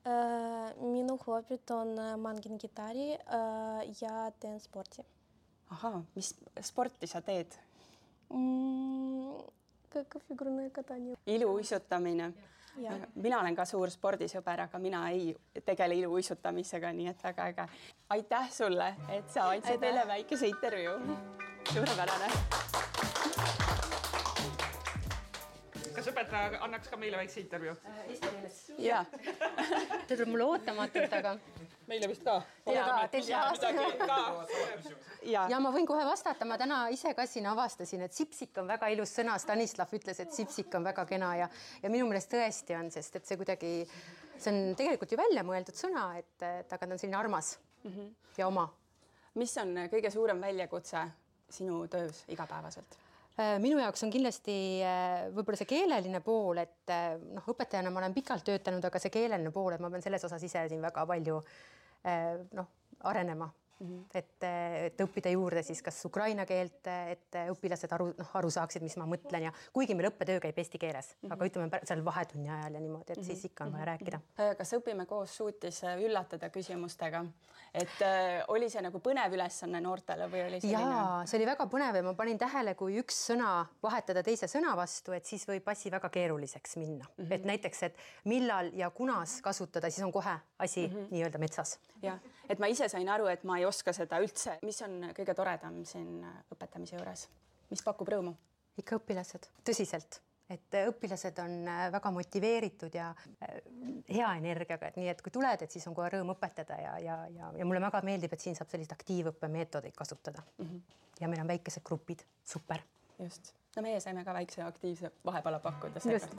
[0.03, 5.05] Äh, minu hobid on, äh, ma mängin kitarri äh, ja teen sporti.
[5.71, 7.55] ahhaa, mis sporti sa teed
[8.29, 10.03] mm,?
[10.09, 11.15] ka figurne katanje.
[11.25, 12.33] iluuisutamine.
[13.15, 17.67] mina olen ka suur spordisõber, aga mina ei tegele iluuisutamisega, nii et väga äge.
[18.09, 20.99] aitäh sulle, et sa andsid meile väikese intervjuu.
[21.73, 22.72] suurepärane
[26.03, 27.75] kas õpetaja annaks ka meile väikse intervjuu?
[28.83, 31.37] ja, see tuleb mulle ootamatult, aga
[31.87, 32.35] meile vist ka.
[35.31, 38.67] ja, ja ma võin kohe vastata, ma täna ise ka siin avastasin, et sipsik on
[38.71, 41.49] väga ilus sõna, Stanislav ütles, et sipsik on väga kena ja,
[41.83, 43.73] ja minu meelest tõesti on, sest et see kuidagi,
[44.35, 48.11] see on tegelikult ju väljamõeldud sõna, et, et aga ta on selline armas mm -hmm.
[48.41, 48.67] ja oma.
[49.39, 51.07] mis on kõige suurem väljakutse
[51.49, 53.02] sinu töös igapäevaselt?
[53.33, 58.03] Äh, minu jaoks on kindlasti äh, võib-olla see keeleline pool, et äh, noh, õpetajana ma
[58.03, 61.05] olen pikalt töötanud, aga see keeleline pool, et ma pean selles osas ise siin väga
[61.09, 61.39] palju
[62.03, 62.67] noh,
[63.09, 63.47] arenema.
[63.83, 64.05] -hmm.
[64.13, 64.43] et,
[64.87, 69.05] et õppida juurde siis kas ukraina keelt, et õpilased aru, noh, aru saaksid, mis ma
[69.09, 71.33] mõtlen ja kuigi meil õppetöö käib eesti keeles mm, -hmm.
[71.33, 73.25] aga ütleme seal vahetunni ajal ja niimoodi, et mm -hmm.
[73.25, 74.19] siis ikka on vaja rääkida.
[74.57, 77.25] kas Õpime koos suutis üllatada küsimustega,
[77.73, 80.81] et äh, oli see nagu põnev ülesanne noortele või oli selline?
[80.81, 84.75] jaa, see oli väga põnev ja ma panin tähele, kui üks sõna vahetada teise sõna
[84.77, 87.25] vastu, et siis võib asi väga keeruliseks minna mm.
[87.25, 87.33] -hmm.
[87.35, 91.07] et näiteks, et millal ja kunas kasutada, siis on kohe asi mm -hmm.
[91.11, 91.79] nii-öelda metsas.
[92.01, 92.19] jah,
[92.49, 94.57] et ma ise sain aru, et ma ei oska seda üldse.
[94.61, 96.21] mis on kõige toredam siin
[96.53, 97.27] õpetamise juures,
[97.69, 98.35] mis pakub rõõmu?
[98.81, 103.59] ikka õpilased, tõsiselt, et õpilased on äh, väga motiveeritud ja äh,
[104.09, 107.19] hea energiaga, et nii et kui tuled, et siis on kohe rõõm õpetada ja, ja,
[107.35, 110.65] ja, ja mulle väga meeldib, et siin saab selliseid aktiivõppemeetodeid kasutada mm.
[110.65, 110.99] -hmm.
[111.21, 112.81] ja meil on väikesed grupid, super.
[113.19, 116.37] just, no meie saime ka väikse aktiivse vahepala pakkuda just,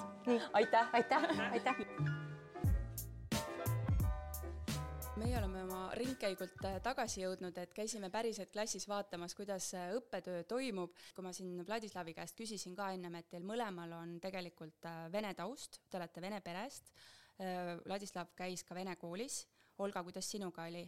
[0.52, 0.88] aitäh.
[0.92, 1.76] aitäh, aitäh.
[5.24, 10.42] meie oleme oma ringkäigult äh, tagasi jõudnud, et käisime päriselt klassis vaatamas, kuidas äh, õppetöö
[10.48, 10.92] toimub.
[11.16, 15.32] kui ma siin Vladislavi käest küsisin ka ennem, et teil mõlemal on tegelikult äh, vene
[15.38, 16.92] taust, te olete vene perest.
[17.34, 19.40] Vladislav käis ka vene koolis.
[19.82, 20.84] Olga, kuidas sinuga oli?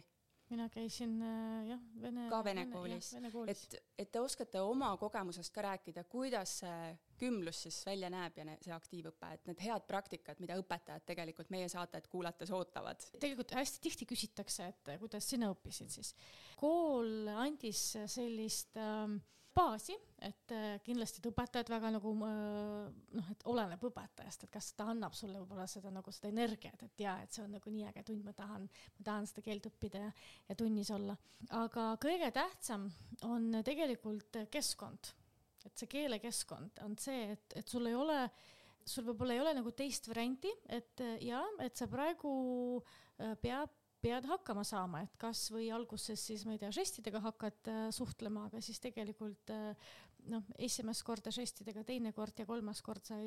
[0.49, 2.27] Mina käisin äh, jah, vene.
[2.31, 3.11] ka vene koolis,
[3.51, 8.45] et, et te oskate oma kogemusest ka rääkida, kuidas see kümlus siis välja näeb ja
[8.47, 13.07] ne, see aktiivõpe, et need head praktikad, mida õpetajad tegelikult meie saated kuulates ootavad.
[13.17, 16.13] tegelikult hästi tihti küsitakse, et kuidas sina õppisid siis.
[16.59, 19.17] kool andis sellist äh,
[19.57, 24.71] baasi, et äh, kindlasti et õpetajad väga nagu äh, noh, et oleneb õpetajast, et kas
[24.77, 27.87] ta annab sulle võib-olla seda nagu seda energiat, et jaa, et see on nagu nii
[27.89, 30.11] äge tund, ma tahan, ma tahan seda keelt õppida ja,
[30.49, 31.17] ja tunnis olla.
[31.57, 32.87] aga kõige tähtsam
[33.27, 35.11] on tegelikult keskkond,
[35.65, 38.21] et see keelekeskkond on see, et, et sul ei ole
[38.87, 42.31] sul võib-olla ei ole nagu teist varianti, et jaa, et sa praegu
[43.41, 43.73] peab
[44.07, 48.45] pead hakkama saama, et kas või alguses siis ma ei tea, žestidega hakkad äh, suhtlema,
[48.47, 49.89] aga siis tegelikult äh,
[50.31, 53.17] noh, esimest korda žestidega, teine kord ja kolmas kord sa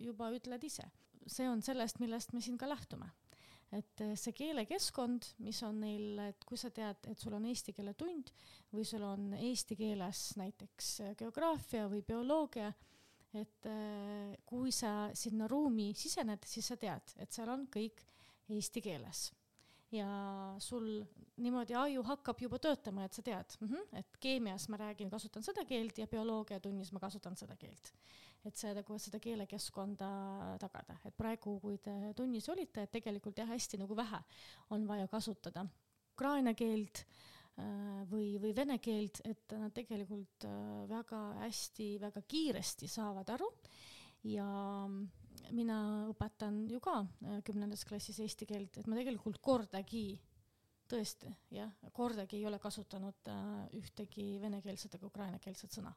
[0.00, 0.86] juba ütled ise.
[1.26, 3.10] see on sellest, millest me siin ka lähtume.
[3.74, 7.76] et äh, see keelekeskkond, mis on neil, et kui sa tead, et sul on eesti
[7.76, 8.32] keele tund
[8.72, 12.72] või sul on eesti keeles näiteks geograafia või bioloogia,
[13.34, 13.66] et
[14.46, 18.04] kui sa sinna ruumi sisened, siis sa tead, et seal on kõik
[18.54, 19.32] eesti keeles
[19.94, 20.08] ja
[20.62, 20.88] sul
[21.42, 25.42] niimoodi aju hakkab juba töötama, et sa tead mm, -hmm, et keemias ma räägin, kasutan
[25.42, 27.92] seda keelt ja bioloogiatunnis ma kasutan seda keelt.
[28.44, 30.08] et see nagu seda keelekeskkonda
[30.60, 34.20] tagada, et praegu, kui te tunnis olite, et tegelikult jah, hästi nagu vähe
[34.70, 35.64] on vaja kasutada
[36.14, 37.04] ukraina keelt
[37.58, 43.48] äh, või, või vene keelt, et nad tegelikult äh, väga hästi, väga kiiresti saavad aru
[44.24, 44.46] ja
[45.52, 45.78] mina
[46.10, 50.06] õpetan ju ka äh, kümnendas klassis eesti keelt, et ma tegelikult kordagi,
[50.90, 53.44] tõesti jah, kordagi ei ole kasutanud äh,
[53.80, 55.94] ühtegi venekeelset ega ukrainakeelset sõna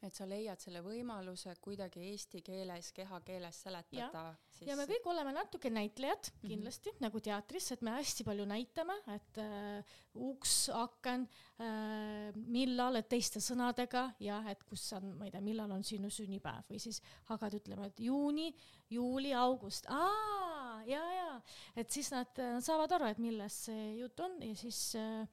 [0.00, 4.22] et sa leiad selle võimaluse kuidagi eesti keeles, kehakeeles seletada.
[4.56, 4.68] Siis...
[4.70, 7.04] ja me kõik oleme natuke näitlejad kindlasti mm, -hmm.
[7.06, 11.26] nagu teatris, et me hästi palju näitame, et äh, uks, aken
[11.60, 16.10] äh,, millal, et teiste sõnadega ja et kus on, ma ei tea, millal on sinu
[16.10, 18.54] sünnipäev või siis hakkad ütlema, et juuni,
[18.90, 21.40] juuli, august, aa, ja, ja,
[21.76, 25.28] et siis nad, nad saavad aru, et millest see jutt on ja siis äh,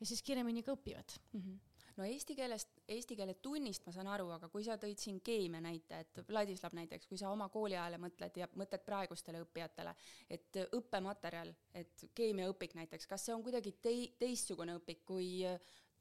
[0.00, 1.40] ja siis kiiremini ka õpivad mm.
[1.40, 5.20] -hmm no eesti keelest, eesti keele tunnist ma saan aru, aga kui sa tõid siin
[5.24, 9.94] keemia näite, et Vladislav näiteks, kui sa oma kooliajale mõtled ja mõtled praegustele õppijatele,
[10.30, 15.42] et õppematerjal, et keemiaõpik näiteks, kas see on kuidagi tei-, teistsugune õpik kui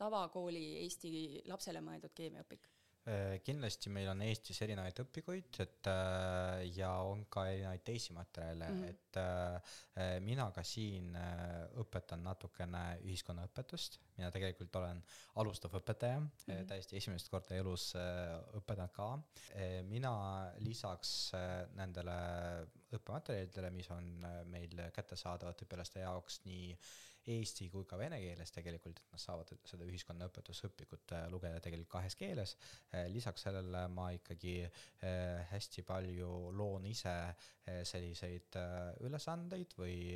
[0.01, 1.12] tavakooli eesti
[1.49, 2.69] lapsele mõeldud keemiaõpik?
[3.09, 8.67] Äh, kindlasti meil on Eestis erinevaid õpikuid, et äh, ja on ka erinevaid teisi materjale
[8.69, 8.91] mm, -hmm.
[8.91, 11.17] et äh, mina ka siin
[11.81, 15.01] õpetan natukene ühiskonnaõpetust, mina tegelikult olen
[15.41, 16.69] alustav õpetaja mm, -hmm.
[16.69, 17.95] täiesti esimest korda elus
[18.61, 19.09] õpetan ka.
[19.89, 20.13] mina
[20.59, 21.31] lisaks
[21.73, 22.17] nendele
[22.93, 26.77] õppematerjalidele, mis on meil kättesaadavad õpilaste jaoks nii
[27.29, 32.17] eesti kui ka vene keeles tegelikult, et nad saavad seda ühiskonnaõpetusõpikut äh, lugeda tegelikult kahes
[32.17, 32.55] keeles.
[32.95, 37.15] Äh, lisaks sellele ma ikkagi äh, hästi palju loon ise
[37.86, 38.55] selliseid
[39.05, 40.15] ülesandeid või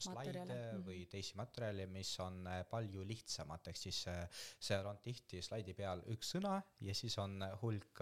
[0.00, 0.80] slaide mhm.
[0.86, 6.32] või teisi materjale, mis on palju lihtsamad, ehk siis seal on tihti slaidi peal üks
[6.34, 8.00] sõna ja siis on hulk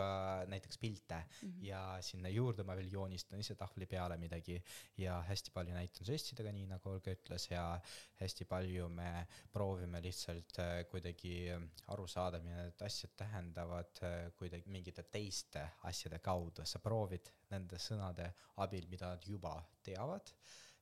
[0.49, 1.67] näiteks pilte mm -hmm.
[1.67, 4.63] ja sinna juurde ma veel joonistan ise tahvli peale midagi
[4.97, 7.81] ja hästi palju näitan žestidega, nii nagu Olga ütles ja
[8.21, 11.51] hästi palju me proovime lihtsalt äh, kuidagi
[11.93, 17.81] aru saada, mida need asjad tähendavad äh, kuidagi mingite teiste asjade kaudu, sa proovid nende
[17.81, 18.31] sõnade
[18.65, 20.33] abil, mida nad juba teavad,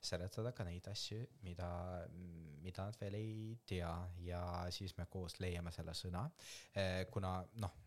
[0.06, 1.68] seletada ka neid asju, mida,
[2.62, 3.92] mida nad veel ei tea
[4.26, 6.26] ja siis me koos leiame selle sõna.
[6.76, 7.82] Äh, kuna noh,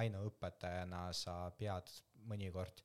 [0.00, 1.92] aineõpetajana sa pead
[2.28, 2.84] mõnikord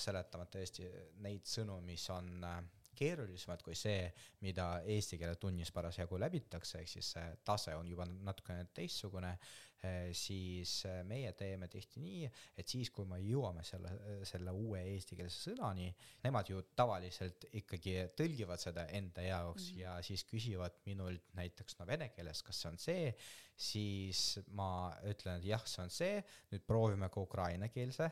[0.00, 0.86] seletama tõesti
[1.24, 2.60] neid sõnu, mis on äh,
[2.96, 4.08] keerulisemad kui see,
[4.44, 9.32] mida eesti keele tunnis parasjagu läbitakse, ehk siis see tase on juba natukene teistsugune,
[9.84, 13.92] eh, siis eh, meie teeme tihti nii, et siis, kui me jõuame selle,
[14.26, 15.90] selle uue eestikeelse sõnani,
[16.24, 19.80] nemad ju tavaliselt ikkagi tõlgivad seda enda jaoks mm -hmm.
[19.82, 23.14] ja siis küsivad minult näiteks no vene keeles, kas see on see,
[23.56, 28.10] siis ma ütlen, et jah, see on see, nüüd proovime ka ukrainakeelse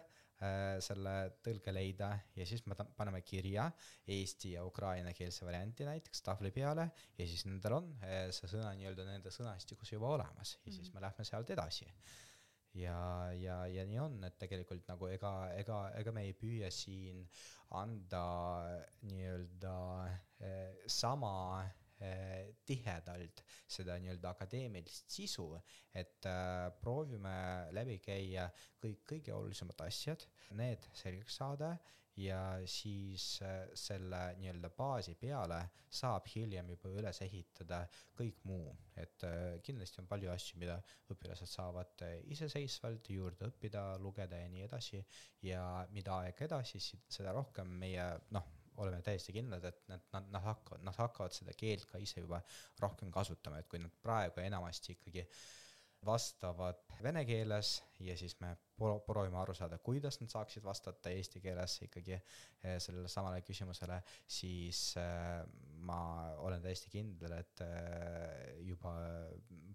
[0.82, 3.68] selle tõlge leida ja siis me paneme kirja
[4.10, 9.06] eesti ja ukrainakeelse varianti näiteks tahvli peale ja siis nendel on äh, see sõna nii-öelda
[9.08, 10.96] nende sõnastikus juba olemas ja siis mhm.
[10.96, 11.88] me lähme sealt edasi
[12.74, 12.96] ja,
[13.36, 17.22] ja, ja nii on, et tegelikult nagu ega, ega, ega me ei püüa siin
[17.78, 18.24] anda
[19.08, 19.76] nii-öelda
[20.40, 21.34] eh, sama
[22.66, 25.48] tihedalt seda nii-öelda akadeemilist sisu,
[25.94, 27.34] et äh, proovime
[27.74, 28.48] läbi käia
[28.82, 30.24] kõik kõige olulisemad asjad,
[30.58, 31.74] need selgeks saada
[32.20, 35.60] ja siis äh, selle nii-öelda baasi peale
[35.92, 37.82] saab hiljem juba üles ehitada
[38.18, 39.24] kõik muu, et
[39.64, 40.78] kindlasti on palju asju, mida
[41.12, 45.02] õpilased saavad iseseisvalt juurde õppida, lugeda ja nii edasi.
[45.44, 48.48] Ja mida aeg edasi, seda rohkem meie noh,
[48.82, 52.42] oleme täiesti kindlad, et nad, nad, nad hakkavad, nad hakkavad seda keelt ka ise juba
[52.82, 55.26] rohkem kasutama, et kui nad praegu enamasti ikkagi
[56.06, 61.76] vastavad vene keeles ja siis me proovime aru saada, kuidas nad saaksid vastata eesti keeles
[61.86, 65.44] ikkagi eh, sellele samale küsimusele, siis eh,
[65.86, 66.00] ma
[66.42, 68.96] olen täiesti kindel, et eh, juba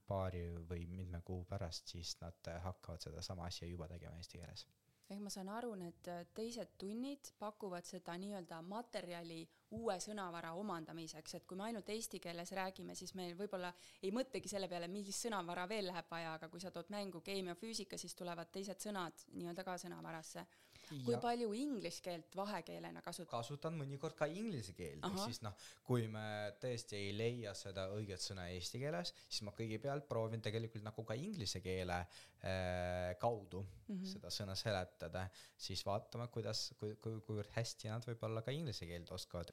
[0.07, 4.67] paari või mitme kuu pärast siis nad hakkavad sedasama asja juba tegema eesti keeles
[5.09, 9.39] ehk ma saan aru, need teised tunnid pakuvad seda nii-öelda materjali
[9.77, 13.71] uue sõnavara omandamiseks, et kui me ainult eesti keeles räägime, siis me võib-olla
[14.03, 17.55] ei mõtlegi selle peale, millist sõnavara veel läheb vaja, aga kui sa tood mängu keemia,
[17.55, 20.43] füüsika, siis tulevad teised sõnad nii-öelda ka sõnavarasse.
[20.87, 23.29] Kui palju inglise keelt vahekeelena kasutad?
[23.31, 25.55] kasutan mõnikord ka inglise keelt, ehk siis noh,
[25.87, 26.23] kui me
[26.61, 31.17] tõesti ei leia seda õiget sõna eesti keeles, siis ma kõigepealt proovin tegelikult nagu ka
[31.19, 34.11] inglise keele äh, kaudu mm -hmm.
[34.13, 35.27] seda sõna seletada,
[35.57, 39.51] siis vaatame, kuidas, kui, kui, kuivõrd hästi nad võib-olla ka inglise keelt oskavad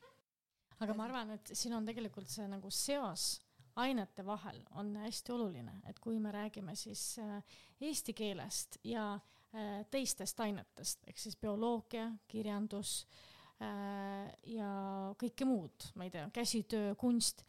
[0.80, 3.40] aga ma arvan, et siin on tegelikult see nagu seos
[3.76, 7.42] ainete vahel on hästi oluline, et kui me räägime siis äh,
[7.80, 9.33] eesti keelest ja äh,
[9.90, 13.04] teistest ainetest, ehk siis bioloogia, kirjandus
[13.62, 14.70] äh, ja
[15.20, 17.44] kõike muud, ma ei tea, käsitöö, kunst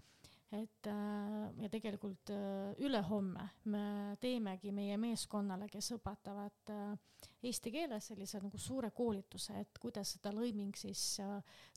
[0.53, 3.85] et äh, ja tegelikult äh, ülehomme me
[4.21, 10.31] teemegi meie meeskonnale, kes õpetavad äh, eesti keeles sellise nagu suure koolituse, et kuidas seda
[10.33, 11.19] lõiming siis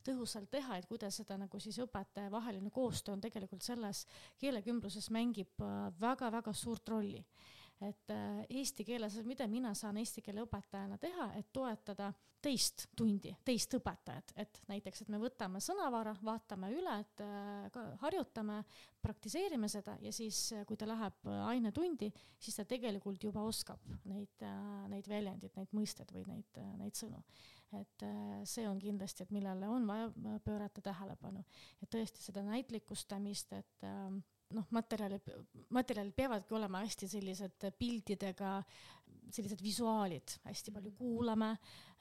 [0.05, 4.05] tõhusalt teha, et kuidas seda nagu siis õpetaja vaheline koostöö on tegelikult selles
[4.41, 5.61] keelekümbluses mängib
[6.01, 7.25] väga-väga suurt rolli
[7.87, 12.11] et äh, eesti keeles, mida mina saan eesti keele õpetajana teha, et toetada
[12.43, 18.61] teist tundi, teist õpetajat, et näiteks, et me võtame sõnavara, vaatame üle, et äh, harjutame,
[19.03, 24.47] praktiseerime seda ja siis, äh, kui ta läheb ainetundi, siis ta tegelikult juba oskab neid,
[24.91, 27.23] neid väljendid, neid mõisteid või neid, neid sõnu.
[27.79, 28.05] Et
[28.49, 31.43] see on kindlasti, et millele on vaja pöörata tähelepanu,
[31.83, 33.89] et tõesti seda näitlikustamist, et
[34.57, 35.29] noh, materjalid,
[35.75, 38.53] materjalid peavadki olema hästi sellised pildidega,
[39.33, 41.51] sellised visuaalid, hästi palju kuulame,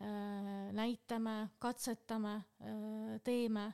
[0.03, 3.71] äh, näitame, katsetame, äh, teeme,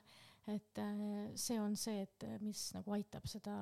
[0.50, 1.04] et äh,
[1.40, 3.54] see on see, et mis nagu aitab seda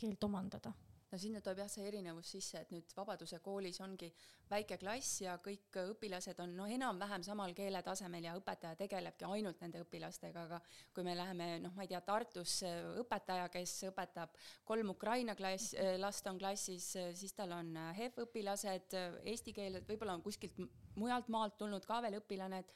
[0.00, 0.72] keelt omandada
[1.10, 4.10] no sinna tuleb jah see erinevus sisse, et nüüd Vabaduse koolis ongi
[4.50, 9.82] väike klass ja kõik õpilased on noh, enam-vähem samal keeletasemel ja õpetaja tegelebki ainult nende
[9.84, 10.60] õpilastega, aga
[10.94, 12.70] kui me läheme noh, ma ei tea, Tartusse
[13.02, 14.34] õpetaja, kes õpetab
[14.66, 18.96] kolm Ukraina klass, äh, last on klassis, äh, siis tal on äh, HEV õpilased,
[19.30, 20.58] eesti keeled, võib-olla on kuskilt
[20.98, 22.74] mujalt maalt tulnud ka veel õpilane, et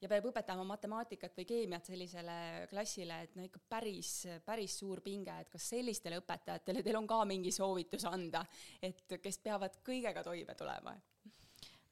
[0.00, 2.38] ja peab õpetama matemaatikat või keemiat sellisele
[2.70, 4.12] klassile, et no ikka päris,
[4.46, 8.44] päris suur pinge, et kas sellistele õpetajatele teil on ka mingi soovitus anda,
[8.82, 10.94] et kes peavad kõigega toime tulema?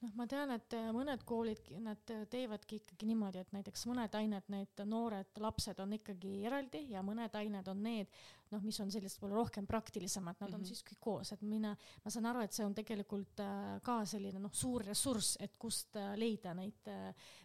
[0.02, 4.48] Noh, ma tean, et äh, mõned koolid, nad teevadki ikkagi niimoodi, et näiteks mõned ained,
[4.52, 8.12] need noored lapsed on ikkagi eraldi ja mõned ained on need,
[8.52, 10.54] noh, mis on sellised võib-olla rohkem praktilisemad, nad mm -hmm.
[10.54, 10.68] on mhm.
[10.68, 11.74] siis kõik koos, et mina,
[12.04, 15.96] ma saan aru, et see on tegelikult äh, ka selline noh, suur ressurss, et kust
[15.96, 16.92] äh, leida neid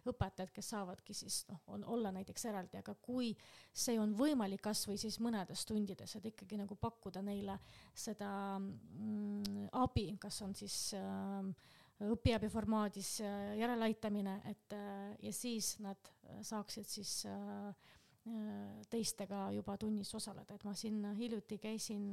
[0.06, 3.36] õpetajaid, kes saavadki siis noh, on olla näiteks eraldi, aga kui
[3.72, 7.58] see on võimalik kasvõi siis mõnedes tundides, et ikkagi nagu pakkuda neile
[7.94, 11.54] seda mm, abi, kas on siis äh,
[12.10, 17.22] õpiabi formaadis äh, järeleaitamine, et äh, ja siis nad äh, saaksid siis
[18.86, 22.04] teistega juba tunnis osaleda, et ma siin hiljuti käisin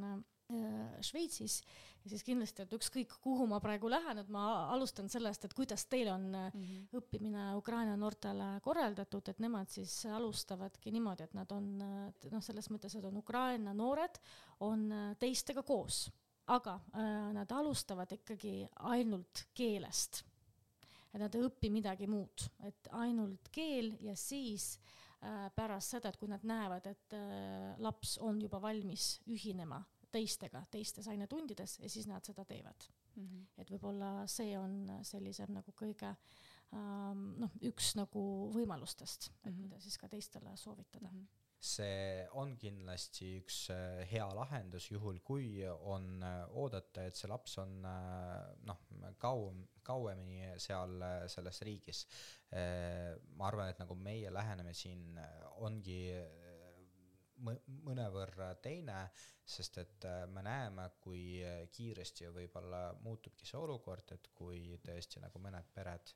[1.06, 1.60] Šveitsis
[2.02, 5.84] ja siis kindlasti, et ükskõik kuhu ma praegu lähen, et ma alustan sellest, et kuidas
[5.86, 6.88] teil on mm -hmm.
[6.98, 12.98] õppimine Ukraina noortele korraldatud, et nemad siis alustavadki niimoodi, et nad on noh, selles mõttes,
[12.98, 14.18] et on Ukraina noored,
[14.60, 16.10] on teistega koos
[16.50, 20.24] aga äh, nad alustavad ikkagi ainult keelest.
[21.14, 24.76] et nad ei õpi midagi muud, et ainult keel ja siis
[25.26, 29.82] äh, pärast seda, et kui nad näevad, et äh, laps on juba valmis ühinema
[30.12, 33.26] teistega teistes ainetundides ja siis nad seda teevad mm.
[33.26, 33.44] -hmm.
[33.58, 36.10] et võib-olla see on sellisem nagu kõige
[36.74, 38.24] ähm, noh, üks nagu
[38.54, 39.62] võimalustest, et mm -hmm.
[39.62, 41.20] mida siis ka teistele soovitada mm.
[41.20, 47.28] -hmm see on kindlasti üks äh, hea lahendus, juhul kui on äh, oodata, et see
[47.28, 48.80] laps on äh, noh,
[49.20, 51.02] kauem, kauemini seal
[51.32, 52.06] selles riigis.
[52.50, 55.18] ma arvan, et nagu meie läheneme siin
[55.62, 56.00] ongi
[57.86, 59.04] mõnevõrra teine,
[59.46, 61.42] sest et me näeme, kui
[61.74, 66.14] kiiresti võib-olla muutubki see olukord, et kui tõesti nagu mõned pered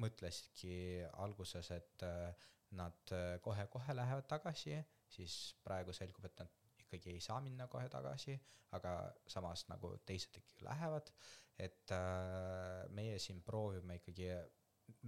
[0.00, 2.06] mõtlesidki alguses, et
[2.76, 3.12] nad
[3.42, 4.76] kohe-kohe lähevad tagasi,
[5.08, 8.36] siis praegu selgub, et nad ikkagi ei saa minna kohe tagasi,
[8.76, 8.94] aga
[9.26, 11.10] samas nagu teised ikkagi lähevad,
[11.58, 14.30] et äh, meie siin proovime ikkagi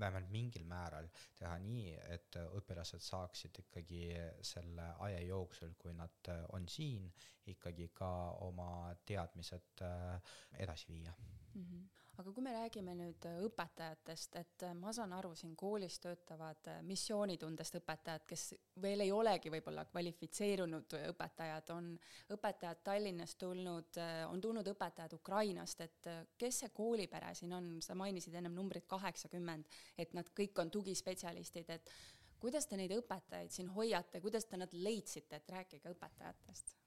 [0.00, 1.08] vähemalt mingil määral
[1.38, 4.02] teha nii, et õpilased saaksid ikkagi
[4.44, 7.08] selle aja jooksul, kui nad on siin,
[7.52, 8.10] ikkagi ka
[8.46, 10.36] oma teadmised äh,
[10.66, 11.14] edasi viia
[11.54, 11.64] mm.
[11.64, 15.96] -hmm aga kui me räägime nüüd äh, õpetajatest, et äh, ma saan aru, siin koolis
[16.04, 18.44] töötavad äh, missioonitundest õpetajad, kes
[18.82, 21.90] veel ei olegi võib-olla kvalifitseerunud õpetajad, on
[22.36, 26.10] õpetajad Tallinnast tulnud, on tulnud õpetajad Ukrainast, et
[26.40, 31.72] kes see koolipere siin on, sa mainisid ennem numbrit kaheksakümmend, et nad kõik on tugispetsialistid,
[31.72, 31.94] et
[32.40, 36.79] kuidas te neid õpetajaid siin hoiate, kuidas te nad leidsite, et rääkige õpetajatest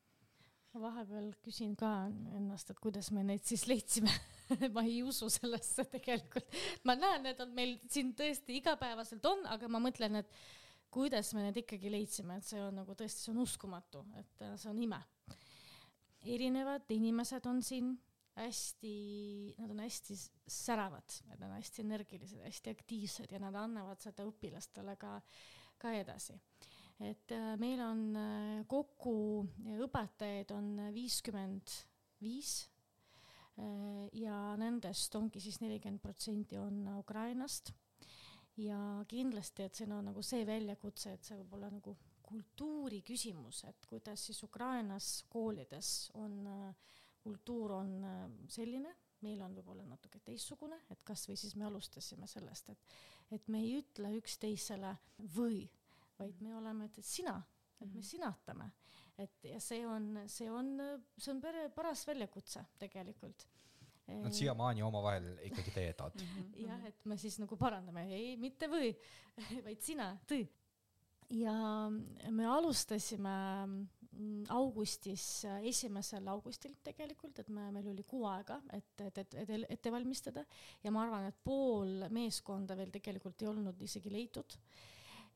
[0.82, 1.90] vahepeal küsin ka
[2.38, 4.12] ennast, et kuidas me neid siis leidsime
[4.76, 6.48] ma ei usu sellesse tegelikult.
[6.88, 10.32] ma näen, et on meil siin tõesti igapäevaselt on, aga ma mõtlen, et
[10.94, 14.56] kuidas me need ikkagi leidsime, et see on nagu tõesti, see on uskumatu, et äh,
[14.62, 15.02] see on ime.
[16.24, 17.94] erinevad inimesed on siin
[18.38, 18.94] hästi,
[19.60, 20.16] nad on hästi
[20.50, 25.20] säravad, nad on hästi energilised, hästi aktiivsed ja nad annavad seda õpilastele ka,
[25.78, 26.40] ka edasi
[27.02, 29.16] et äh, meil on äh, kokku
[29.86, 31.74] õpetajaid on viiskümmend
[32.24, 32.54] viis
[33.58, 37.74] äh, ja nendest ongi siis nelikümmend protsenti on Ukrainast.
[38.62, 38.78] Ja
[39.10, 43.88] kindlasti, et siin on nagu see väljakutse, et see võib olla nagu kultuuri küsimus, et
[43.90, 46.36] kuidas siis Ukrainas koolides on,
[47.24, 47.96] kultuur on
[48.54, 48.94] selline,
[49.26, 52.94] meil on võib-olla natuke teistsugune, et kasvõi siis me alustasime sellest, et,
[53.34, 54.94] et me ei ütle üksteisele
[55.34, 55.64] või
[56.24, 57.36] vaid me oleme, et sina,
[57.80, 58.08] et me mhm.
[58.08, 58.72] sinatame.
[59.18, 60.72] et ja see on, see on,
[61.18, 63.48] see on pere paras väljakutse tegelikult.
[64.04, 68.90] Nad siiamaani omavahel ikkagi teedavad mhm, jah, et me siis nagu parandame, ei, mitte või,
[69.68, 70.42] vaid sina, tõi.
[71.40, 71.54] ja
[72.36, 79.24] me alustasime mm, augustis, esimesel augustil tegelikult, et me, meil oli kuu aega, et, et,
[79.24, 80.44] et, et ette valmistada
[80.84, 84.58] ja ma arvan, et pool meeskonda veel tegelikult ei olnud isegi leitud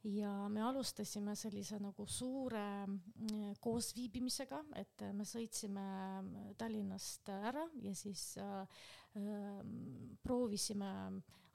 [0.04, 5.88] ja me alustasime sellise nagu suure mm, koosviibimisega, et me sõitsime
[6.58, 8.78] Tallinnast ära ja siis äh,
[9.18, 10.92] ähm, proovisime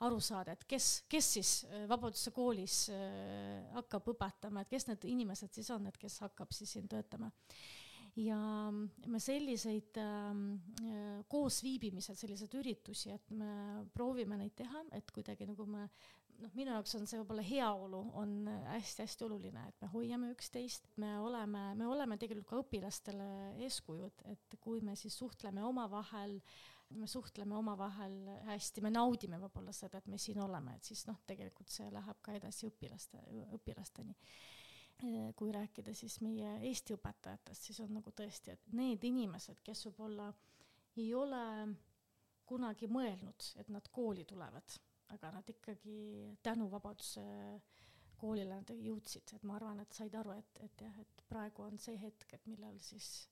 [0.02, 5.06] aru saada, et kes, kes siis äh, Vabaduse koolis äh, hakkab õpetama, et kes need
[5.12, 7.30] inimesed siis on, et kes hakkab siis siin töötama.
[8.18, 8.36] Ja
[9.08, 15.86] me selliseid äh, koosviibimised, selliseid üritusi, et me proovime neid teha, et kuidagi nagu me
[16.40, 18.34] noh, minu jaoks on see võib-olla heaolu on
[18.72, 23.28] hästi-hästi oluline, et me hoiame üksteist, me oleme, me oleme tegelikult ka õpilastele
[23.66, 26.38] eeskujud, et kui me siis suhtleme omavahel,
[26.98, 28.16] me suhtleme omavahel
[28.48, 32.20] hästi, me naudime võib-olla seda, et me siin oleme, et siis noh, tegelikult see läheb
[32.24, 33.22] ka edasi õpilaste,
[33.58, 34.16] õpilasteni.
[35.34, 40.28] Kui rääkida siis meie Eesti õpetajatest, siis on nagu tõesti, et need inimesed, kes võib-olla
[41.00, 41.42] ei ole
[42.46, 44.76] kunagi mõelnud, et nad kooli tulevad
[45.12, 45.98] aga nad ikkagi
[46.42, 47.24] tänu Vabaduse
[48.22, 51.78] koolile nad jõudsid, et ma arvan, et said aru, et, et jah, et praegu on
[51.82, 53.28] see hetk, et millal siis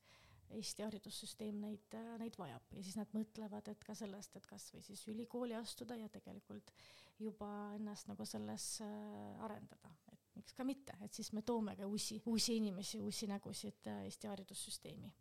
[0.51, 2.73] Eesti haridussüsteem neid, neid vajab.
[2.75, 6.73] Ja siis nad mõtlevad, et ka sellest, et kas või siis ülikooli astuda ja tegelikult
[7.23, 11.87] juba ennast nagu selles äh, arendada, et miks ka mitte, et siis me toome ka
[11.87, 15.13] uusi, uusi inimesi, uusi nägusid äh, Eesti haridussüsteemi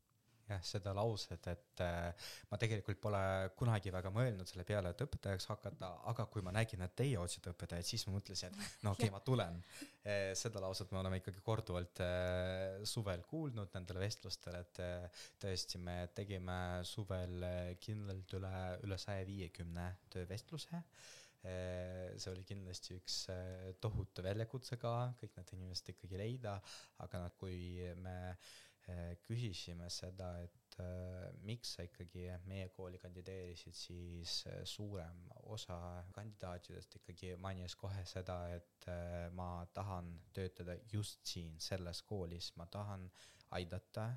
[0.49, 3.21] jah, seda lauset, et äh, ma tegelikult pole
[3.59, 7.53] kunagi väga mõelnud selle peale, et õpetajaks hakata, aga kui ma nägin, et teie otsite
[7.53, 9.59] õpetajaid, siis ma mõtlesin, et no okei okay,, ma tulen
[10.03, 10.17] e,.
[10.39, 12.09] seda lauset me oleme ikkagi korduvalt e,
[12.89, 14.81] suvel kuulnud nendel vestlustel, et
[15.41, 17.45] tõesti, me tegime suvel
[17.83, 18.53] kindlalt üle,
[18.87, 20.83] üle saja viiekümne töövestluse
[21.39, 23.13] see oli kindlasti üks
[23.79, 26.57] tohutu väljakutse ka, kõik need inimesed ikkagi leida,
[27.05, 28.35] aga noh, kui me Äh,
[29.25, 35.19] küsisime seda, et äh, miks sa ikkagi meie kooli kandideerisid, siis äh, suurem
[35.53, 35.77] osa
[36.15, 38.89] kandidaatidest ikkagi mainis kohe seda, et
[39.35, 43.05] ma tahan töötada just siin selles koolis, ma tahan
[43.57, 44.09] aidata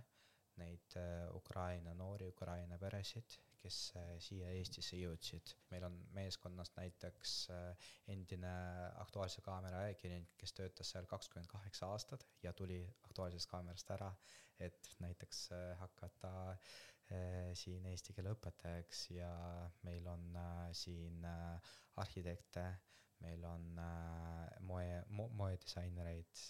[0.60, 0.94] neid
[1.34, 3.78] Ukraina noori, Ukraina peresid, kes
[4.26, 5.54] siia Eestisse jõudsid.
[5.70, 7.34] meil on meeskonnas näiteks
[8.14, 8.52] endine
[9.04, 14.10] Aktuaalse Kaamera ajakirjanik, kes töötas seal kakskümmend kaheksa aastat ja tuli Aktuaalsest Kaamerast ära
[14.66, 19.30] et näiteks äh, hakata äh, siin eesti keele õpetajaks ja
[19.86, 21.24] meil on äh, siin
[22.02, 22.64] arhitekte,
[23.22, 23.66] meil on
[24.66, 26.44] moe mo,, moedisainereid,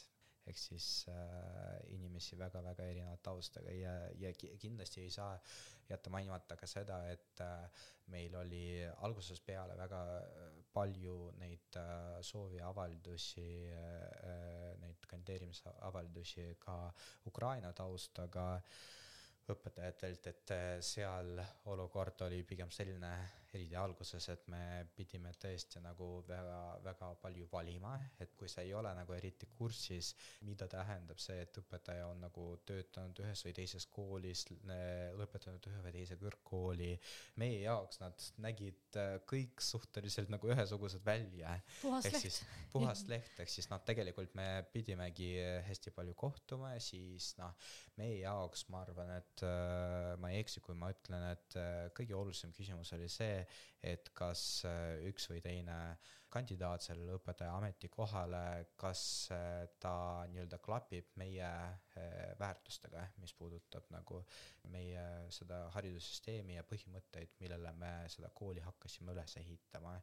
[0.50, 5.36] ehk siis äh, inimesi väga-väga erineva taustaga ja, ja ki- kindlasti ei saa
[5.88, 7.84] jätta mainimata ka seda, et äh,
[8.14, 8.62] meil oli
[9.06, 10.00] algusest peale väga
[10.74, 16.76] palju neid äh, sooviavaldusi äh,, neid kandideerimisavaldusi ka
[17.30, 18.48] Ukraina taustaga
[19.52, 21.38] õpetajatelt, et äh, seal
[21.70, 23.12] olukord oli pigem selline
[23.52, 24.62] eriti alguses, et me
[24.96, 30.12] pidime tõesti nagu väga-väga palju valima, et kui sa ei ole nagu eriti kursis,
[30.48, 34.46] mida tähendab see, et õpetaja on nagu töötanud ühes või teises koolis,
[35.18, 36.90] lõpetanud ühe või teise kõrgkooli,
[37.42, 41.58] meie jaoks nad nägid äh, kõik suhteliselt nagu ühesugused välja.
[41.82, 42.42] puhas leht.
[42.72, 45.34] puhas leht, ehk siis noh, tegelikult me pidimegi
[45.68, 47.52] hästi palju kohtuma ja siis noh,
[48.00, 52.16] meie jaoks ma arvan, et äh, ma ei eksi, kui ma ütlen, et äh, kõige
[52.16, 53.41] olulisem küsimus oli see,
[53.82, 55.76] et kas äh, üks või teine
[56.32, 58.42] kandidaat sellele õpetaja ametikohale,
[58.80, 59.02] kas
[59.34, 59.94] äh, ta
[60.32, 64.22] nii-öelda klapib meie äh, väärtustega, mis puudutab nagu
[64.72, 69.98] meie seda haridussüsteemi ja põhimõtteid, millele me seda kooli hakkasime üles ehitama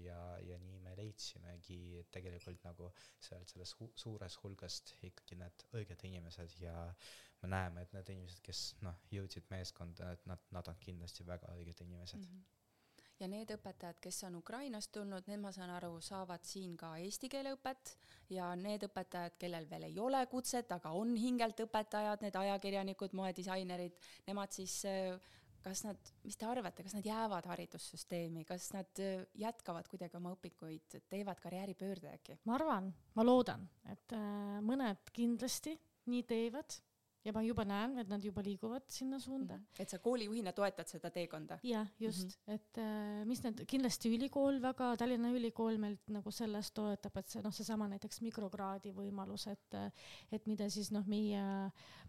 [0.00, 2.88] ja, ja nii me leidsimegi tegelikult nagu
[3.20, 6.74] sealt sellest hu suures hulgast ikkagi need õiged inimesed ja
[7.42, 11.54] me näeme, et need inimesed, kes noh, jõudsid meeskonda, et nad, nad on kindlasti väga
[11.58, 12.26] õiged inimesed mm.
[12.34, 12.50] -hmm
[13.22, 17.30] ja need õpetajad, kes on Ukrainast tulnud, need, ma saan aru, saavad siin ka eesti
[17.32, 17.94] keele õpet.
[18.32, 23.98] Ja need õpetajad, kellel veel ei ole kutset, aga on hingelt õpetajad, need ajakirjanikud, moedisainerid,
[24.26, 24.80] nemad siis
[25.62, 29.02] kas nad, mis te arvate, kas nad jäävad haridussüsteemi, kas nad
[29.38, 32.38] jätkavad kuidagi oma õpikuid, teevad karjääripöörde äkki?
[32.48, 35.76] ma arvan, ma loodan, et äh, mõned kindlasti
[36.10, 36.80] nii teevad
[37.24, 39.56] ja ma juba näen, et nad juba liiguvad sinna suunda.
[39.56, 39.82] -hmm.
[39.82, 41.58] et sa koolijuhina toetad seda teekonda?
[41.62, 42.54] jah, just mm, -hmm.
[42.54, 47.42] et äh, mis need, kindlasti ülikool väga, Tallinna Ülikool meilt nagu selles toetab, et see
[47.42, 49.74] noh, seesama näiteks mikrokraadi võimalus, et
[50.32, 51.42] et mida siis noh, meie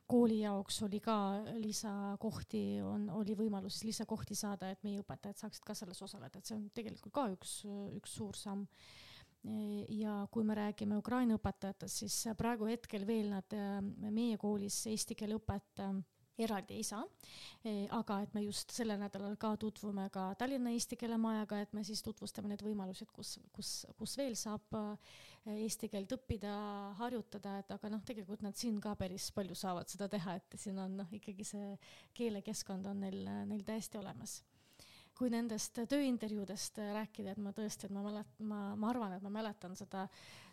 [0.08, 1.18] kooli jaoks oli ka
[1.56, 6.46] lisakohti, on, oli võimalus siis lisakohti saada, et meie õpetajad saaksid ka selles osaleda, et
[6.46, 7.64] see on tegelikult ka üks,
[7.98, 8.68] üks suur samm
[9.44, 13.56] ja kui me räägime Ukraina õpetajatest, siis praegu hetkel veel nad
[14.10, 15.84] meie koolis eesti keele õpet
[16.38, 17.04] eraldi ei saa.
[17.98, 21.84] aga et me just sellel nädalal ka tutvume ka Tallinna Eesti Keele Majaga, et me
[21.84, 24.80] siis tutvustame need võimalused, kus, kus, kus veel saab
[25.54, 26.54] eesti keelt õppida,
[27.00, 30.80] harjutada, et aga noh, tegelikult nad siin ka päris palju saavad seda teha, et siin
[30.80, 31.76] on noh, ikkagi see
[32.18, 34.42] keelekeskkond on neil, neil täiesti olemas
[35.18, 39.32] kui nendest tööintervjuudest rääkida, et ma tõesti, et ma mäletan, ma, ma arvan, et ma
[39.34, 40.08] mäletan seda,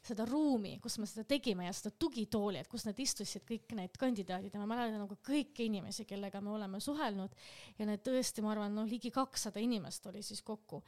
[0.04, 3.96] seda ruumi, kus me seda tegime ja seda tugitooli, et kus nad istusid, kõik need
[4.00, 4.54] kandidaadid.
[4.54, 7.36] Ja ma mäletan nagu kõiki inimesi, kellega me oleme suhelnud.
[7.78, 10.82] Ja need tõesti, ma arvan, noh, ligi kakssada inimest oli siis kokku.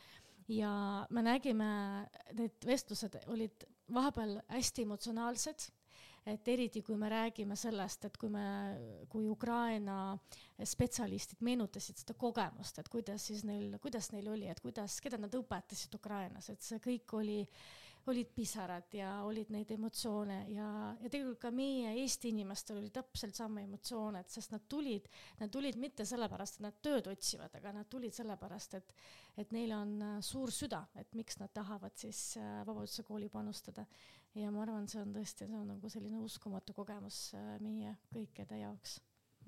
[0.52, 0.72] Ja
[1.10, 1.68] me nägime,
[2.36, 5.70] need vestlused olid vahepeal hästi emotsionaalsed
[6.26, 8.46] et eriti kui me räägime sellest, et kui me,
[9.10, 10.16] kui Ukraina
[10.62, 15.34] spetsialistid meenutasid seda kogemust, et kuidas siis neil, kuidas neil oli, et kuidas, keda nad
[15.34, 17.40] õpetasid Ukrainas, et see kõik oli
[18.06, 20.68] olid pisarad ja olid neid emotsioone ja,
[20.98, 25.06] ja tegelikult ka meie Eesti inimestel oli täpselt sama emotsioon, et sest nad tulid,
[25.38, 28.96] nad tulid mitte sellepärast, et nad tööd otsivad, aga nad tulid sellepärast, et,
[29.38, 29.94] et neil on
[30.24, 33.86] suur süda, et miks nad tahavad siis äh, Vabaduse kooli panustada
[34.34, 38.60] ja ma arvan, see on tõesti, see on nagu selline uskumatu kogemus äh, meie kõikide
[38.62, 39.00] jaoks.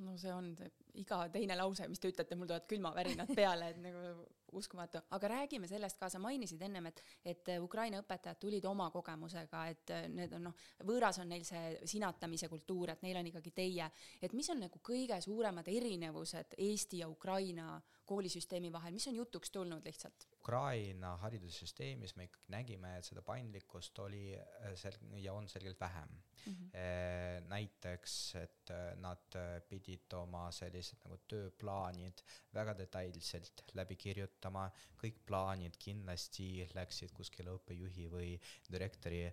[0.05, 0.71] no see on see
[1.05, 4.25] iga teine lause, mis te ütlete, mul tulevad külmavärinad peale, et nagu
[4.55, 9.65] uskumatu, aga räägime sellest ka, sa mainisid ennem, et, et Ukraina õpetajad tulid oma kogemusega,
[9.73, 13.89] et need on noh, võõras on neil see sinatamise kultuur, et neil on ikkagi teie,
[14.23, 17.73] et mis on nagu kõige suuremad erinevused Eesti ja Ukraina
[18.07, 20.29] koolisüsteemi vahel, mis on jutuks tulnud lihtsalt?
[20.45, 26.09] Ukraina haridussüsteemis me ikkagi nägime, et seda paindlikkust oli äh, sel- ja on selgelt vähem
[26.11, 26.53] mm.
[26.53, 27.49] -hmm.
[27.49, 29.39] näiteks, et äh, nad
[29.69, 32.23] pidid oma sellised nagu tööplaanid
[32.55, 34.67] väga detailselt läbi kirjutama,
[35.01, 38.41] kõik plaanid kindlasti läksid kuskile õppejuhi või
[38.71, 39.25] direktori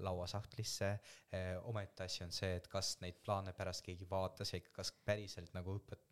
[0.00, 0.98] lauasahtlisse
[1.62, 5.76] omaette asi on see, et kas neid plaane pärast keegi vaatas ja kas päriselt nagu
[5.78, 6.06] õpet,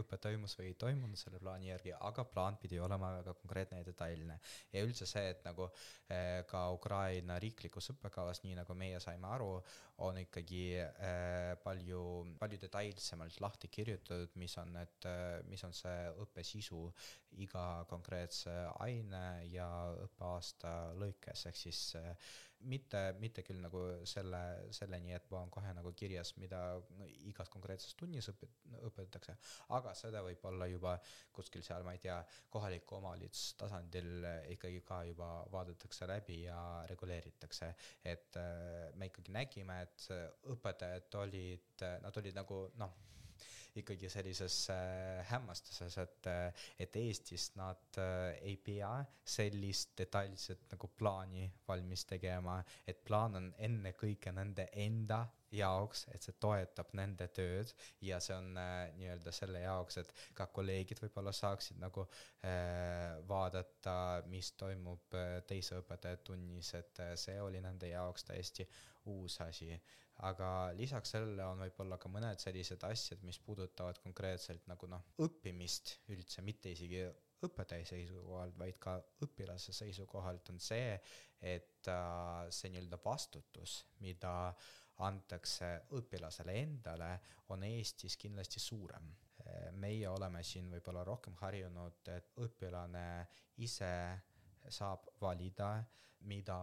[0.00, 3.86] õpe toimus või ei toimunud selle plaani järgi, aga plaan pidi olema väga konkreetne ja
[3.86, 4.38] detailne.
[4.72, 5.68] ja üldse see, et nagu
[6.10, 9.52] eh, ka Ukraina riiklikus õppekavas, nii nagu meie saime aru,
[10.06, 12.02] on ikkagi eh, palju,
[12.40, 15.08] palju detailsemalt lahti kirjutatud mis on need,
[15.50, 16.86] mis on see õppe sisu
[17.44, 18.52] iga konkreetse
[18.82, 19.68] aine ja
[20.06, 21.82] õppeaasta lõikes, ehk siis
[22.68, 24.40] mitte, mitte küll nagu selle,
[24.74, 26.60] selleni, et on kohe nagu kirjas, mida
[26.98, 28.58] no, igas konkreetses tunnis õpet-,
[28.88, 29.36] õpetatakse,
[29.76, 30.96] aga seda võib olla juba
[31.36, 32.18] kuskil seal, ma ei tea,
[32.52, 37.74] kohaliku omavalitsuse tasandil ikkagi ka juba vaadatakse läbi ja reguleeritakse.
[38.04, 40.08] et äh, me ikkagi nägime, et
[40.52, 42.98] õpetajad olid, nad olid nagu noh
[43.76, 48.92] ikkagi sellises äh, hämmastuses, et, äh, et Eestis nad äh, ei pea
[49.24, 56.36] sellist detailset nagu plaani valmis tegema, et plaan on ennekõike nende enda jaoks, et see
[56.42, 57.72] toetab nende tööd.
[58.06, 62.06] Ja see on äh, nii-öelda selle jaoks, et ka kolleegid võib-olla saaksid nagu
[62.46, 63.96] äh, vaadata,
[64.30, 68.66] mis toimub äh, teise õpetaja tunnis, et äh, see oli nende jaoks täiesti
[69.08, 69.72] uus asi
[70.28, 75.94] aga lisaks sellele on võib-olla ka mõned sellised asjad, mis puudutavad konkreetselt nagu noh, õppimist
[76.12, 77.06] üldse, mitte isegi
[77.46, 80.92] õpetaja seisukohalt, vaid ka õpilase seisukohalt on see,
[81.40, 84.52] et äh, see nii-öelda vastutus, mida
[85.00, 87.14] antakse õpilasele endale,
[87.54, 89.08] on Eestis kindlasti suurem.
[89.80, 93.26] meie oleme siin võib-olla rohkem harjunud, et õpilane
[93.64, 93.88] ise
[94.68, 95.70] saab valida,
[96.28, 96.58] mida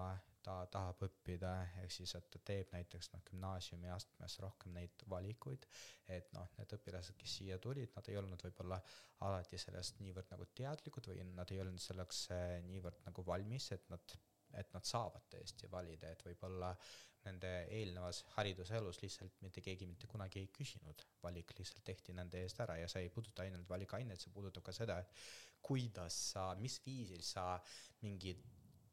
[0.47, 1.51] ta tahab õppida,
[1.83, 5.67] ehk siis, et ta teeb näiteks noh, gümnaasiumiastmes rohkem neid valikuid,
[6.17, 8.79] et noh, need õpilased, kes siia tulid, nad ei olnud võib-olla
[9.27, 13.91] alati sellest niivõrd nagu teadlikud või nad ei olnud selleks eh, niivõrd nagu valmis, et
[13.91, 14.15] nad,
[14.61, 16.71] et nad saavad tõesti valida, et võib-olla
[17.27, 22.61] nende eelnevas hariduselus lihtsalt mitte keegi mitte kunagi ei küsinud, valik lihtsalt tehti nende eest
[22.63, 25.11] ära ja see ei puuduta ainult valikainet, see puudutab ka seda, et
[25.67, 27.57] kuidas sa, mis viisil sa
[28.05, 28.45] mingit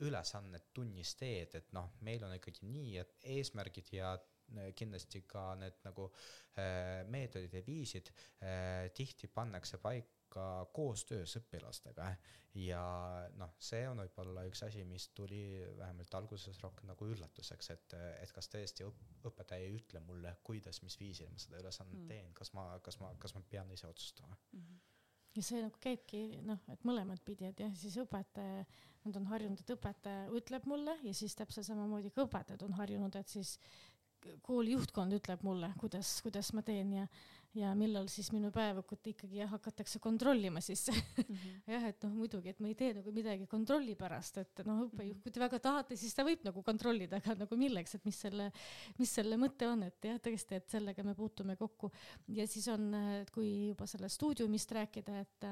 [0.09, 5.52] ülesannet tunnis teed, et noh, meil on ikkagi nii, et eesmärgid ja äh, kindlasti ka
[5.61, 12.09] need nagu äh, meetodid ja viisid äh, tihti pannakse paika koostöös õpilastega
[12.59, 12.84] ja
[13.38, 15.42] noh, see on võib-olla üks asi, mis tuli
[15.78, 20.82] vähemalt alguses rohkem nagu üllatuseks, et, et kas tõesti õp-, õpetaja ei ütle mulle, kuidas,
[20.86, 22.11] mis viisil ma seda ülesannet mm.
[22.11, 24.61] teen, kas ma, kas ma, kas ma pean ise otsustama mm.
[24.61, 24.82] -hmm
[25.35, 28.64] ja see nagu käibki noh, et mõlemat pidi, et jah, siis õpetaja
[29.05, 33.16] nad on harjunud, et õpetaja ütleb mulle ja siis täpselt samamoodi ka õpetajad on harjunud,
[33.20, 33.59] et siis
[34.47, 37.09] kooli juhtkond ütleb mulle, kuidas, kuidas ma teen ja,
[37.55, 41.22] ja millal siis minu päevikut ikkagi jah, hakatakse kontrollima siis mm.
[41.22, 41.61] -hmm.
[41.74, 45.22] jah, et noh, muidugi, et ma ei tee nagu midagi kontrolli pärast, et noh, õppejuht,
[45.22, 48.50] kui te väga tahate, siis ta võib nagu kontrollida, aga nagu milleks, et mis selle,
[48.98, 51.92] mis selle mõte on, et jah, tõesti, et sellega me puutume kokku.
[52.28, 52.90] ja siis on,
[53.32, 55.50] kui juba sellest stuudiumist rääkida, et,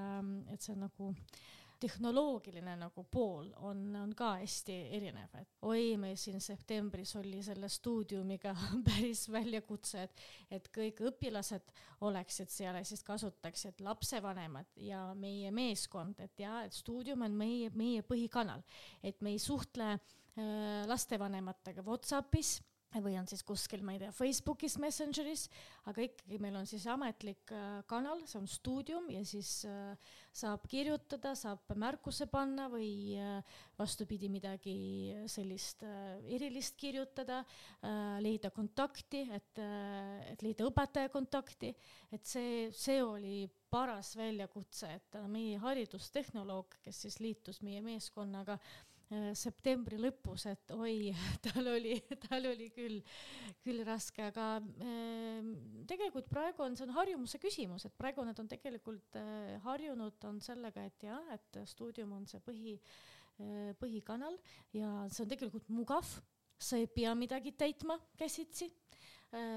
[0.52, 1.52] et see on nagu äh,
[1.82, 7.68] tehnoloogiline nagu pool on, on ka hästi erinev, et oi, meil siin septembris oli selle
[7.72, 8.54] stuudiumiga
[8.88, 10.24] päris väljakutse, et,
[10.58, 11.74] et kõik õpilased
[12.06, 17.70] oleksid seal ja siis kasutaksid lapsevanemad ja meie meeskond, et ja, et stuudium on meie,
[17.78, 18.62] meie põhikanal,
[19.02, 22.60] et me ei suhtle äh, lastevanematega Whatsappis
[23.00, 25.46] või on siis kuskil, ma ei tea, Facebookis, Messengeris,
[25.88, 30.66] aga ikkagi meil on siis ametlik äh, kanal, see on stuudium ja siis äh, saab
[30.70, 34.76] kirjutada, saab märkuse panna või äh, vastupidi, midagi
[35.30, 37.40] sellist erilist kirjutada,
[38.22, 39.58] leida kontakti, et,
[40.30, 41.72] et leida õpetaja kontakti,
[42.14, 48.58] et see, see oli paras väljakutse, et meie haridustehnoloog, kes siis liitus meie meeskonnaga
[49.36, 51.12] septembri lõpus, et oi,
[51.46, 51.96] tal oli,
[52.26, 53.00] tal oli küll,
[53.64, 55.40] küll raske, aga äh,
[55.88, 60.40] tegelikult praegu on, see on harjumuse küsimus, et praegu nad on tegelikult äh, harjunud on
[60.44, 64.38] sellega, et jah, et stuudium on see põhi äh,, põhikanal
[64.76, 66.08] ja see on tegelikult mugav,
[66.62, 68.70] sa ei pea midagi täitma käsitsi.
[68.70, 69.02] Äh,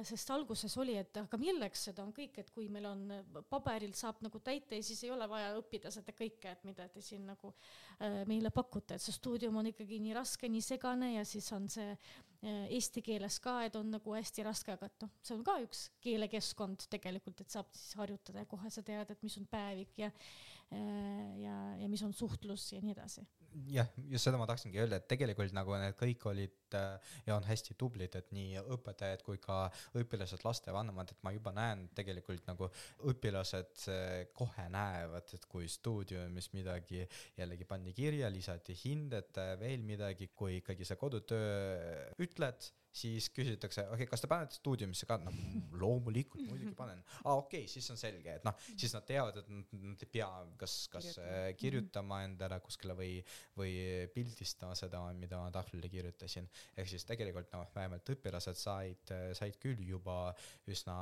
[0.07, 3.91] sest alguses oli, et aga milleks seda on kõik, et kui meil on äh, paberil
[3.97, 7.25] saab nagu täita ja siis ei ole vaja õppida seda kõike, et mida te siin
[7.27, 11.51] nagu äh, meile pakute, et see stuudium on ikkagi nii raske, nii segane ja siis
[11.55, 11.91] on see
[12.45, 15.87] eesti keeles ka, et on nagu hästi raske, aga et noh, see on ka üks
[16.03, 20.11] keelekeskkond tegelikult, et saab siis harjutada ja kohe sa tead, et mis on päevik ja
[21.39, 23.25] ja, ja mis on suhtlus ja nii edasi
[23.71, 27.47] jah, just seda ma tahtsingi öelda, et tegelikult nagu need kõik olid äh, ja on
[27.47, 29.65] hästi tublid, et nii õpetajad kui ka
[29.99, 32.69] õpilased, lastevanemad, et ma juba näen tegelikult nagu
[33.11, 37.03] õpilased äh, kohe näevad, et kui stuudiumis midagi
[37.37, 44.05] jällegi pandi kirja, lisati hinded, veel midagi, kui ikkagi sa kodutöö ütled siis küsitakse, okei
[44.05, 45.33] okay,, kas te panete stuudiumisse ka, no
[45.81, 47.01] loomulikult, muidugi panen.
[47.23, 50.11] aa ah, okei okay,, siis on selge, et noh, siis nad teavad, et nad ei
[50.11, 50.29] pea
[50.59, 51.11] kas, kas
[51.59, 53.17] kirjutama, kirjutama endale kuskile või,
[53.57, 53.73] või
[54.13, 56.47] pildistama seda, mida ma tahvlile kirjutasin.
[56.77, 60.33] ehk siis tegelikult noh, vähemalt õpilased said, said küll juba
[60.71, 60.95] üsna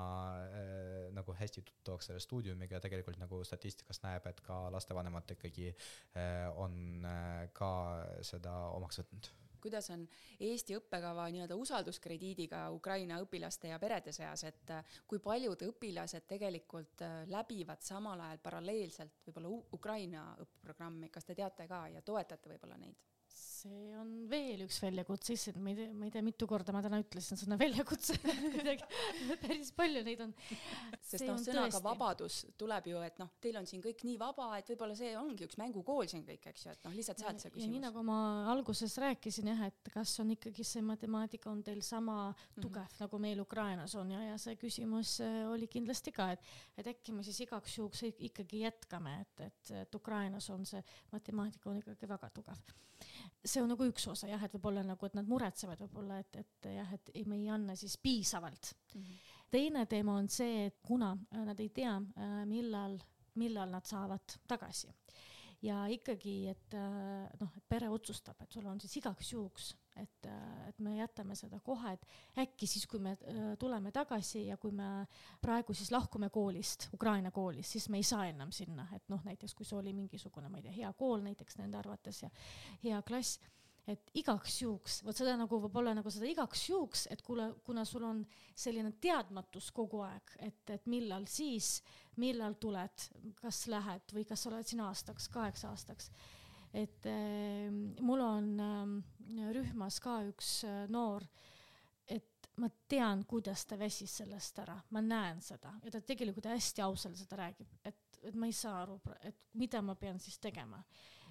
[0.47, 5.69] äh, nagu hästi tuttavaks selle stuudiumiga ja tegelikult nagu statistikast näeb, et ka lastevanemad ikkagi
[5.71, 7.71] äh, on äh, ka
[8.21, 9.31] seda omaks võtnud
[9.63, 10.05] kuidas on
[10.43, 17.05] Eesti õppekava nii-öelda usalduskrediidiga Ukraina õpilaste ja perede seas, et äh, kui paljud õpilased tegelikult
[17.05, 22.79] äh, läbivad samal ajal paralleelselt võib-olla Ukraina õppeprogrammi, kas te teate ka ja toetate võib-olla
[22.81, 23.12] neid?
[23.63, 26.81] See on veel üks väljakutse, issand, ma ei tea, ma ei tea, mitu korda ma
[26.83, 28.15] täna ütlesin sõna väljakutse
[28.55, 30.33] kuidagi päris palju neid on.
[30.99, 31.83] sest noh, sõnaga tõesti.
[31.85, 35.47] vabadus tuleb ju, et noh, teil on siin kõik nii vaba, et võib-olla see ongi
[35.47, 37.73] üks mängukool siin kõik, eks ju, et noh, lihtsalt sealt see küsimus.
[37.75, 38.19] nii nagu ma
[38.53, 42.17] alguses rääkisin jah, et kas on ikkagi see matemaatika on teil sama
[42.59, 43.01] tugev mm -hmm.
[43.05, 47.15] nagu meil Ukrainas on ja, ja see küsimus äh, oli kindlasti ka, et, et äkki
[47.15, 52.09] me siis igaks juhuks ikkagi jätkame, et, et, et Ukrainas on see matemaatika on ikkagi
[52.09, 52.73] väga tugev
[53.45, 56.69] see on nagu üks osa jah, et võib-olla nagu, et nad muretsevad võib-olla, et, et
[56.77, 59.01] jah, et ei, me ei anna siis piisavalt mm.
[59.01, 59.21] -hmm.
[59.51, 62.97] teine teema on see, et kuna äh, nad ei tea, äh, millal,
[63.35, 64.93] millal nad saavad tagasi
[65.63, 70.27] ja ikkagi, et äh, noh, pere otsustab, et sul on siis igaks juhuks et,
[70.67, 72.05] et me jätame seda kohe, et
[72.45, 75.05] äkki siis, kui me äh, tuleme tagasi ja kui me
[75.41, 79.53] praegu siis lahkume koolist, Ukraina koolist, siis me ei saa enam sinna, et noh, näiteks
[79.57, 82.31] kui see oli mingisugune, ma ei tea, hea kool näiteks nende arvates ja
[82.83, 83.39] hea klass
[83.89, 88.05] et igaks juhuks, vot seda nagu võib-olla nagu seda igaks juhuks, et kuule, kuna sul
[88.07, 88.21] on
[88.55, 91.81] selline teadmatus kogu aeg, et, et millal siis,
[92.23, 93.07] millal tuled,
[93.41, 96.11] kas lähed või kas oled siin aastaks, kaheks aastaks
[96.73, 97.69] et äh,
[98.01, 101.25] mul on äh, rühmas ka üks äh, noor,
[102.09, 105.75] et ma tean, kuidas ta väsis sellest ära, ma näen seda.
[105.85, 109.81] Ja ta tegelikult hästi ausalt seda räägib, et, et ma ei saa aru, et mida
[109.85, 110.83] ma pean siis tegema.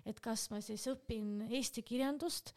[0.05, 2.51] et kas ma siis õpin eesti kirjandust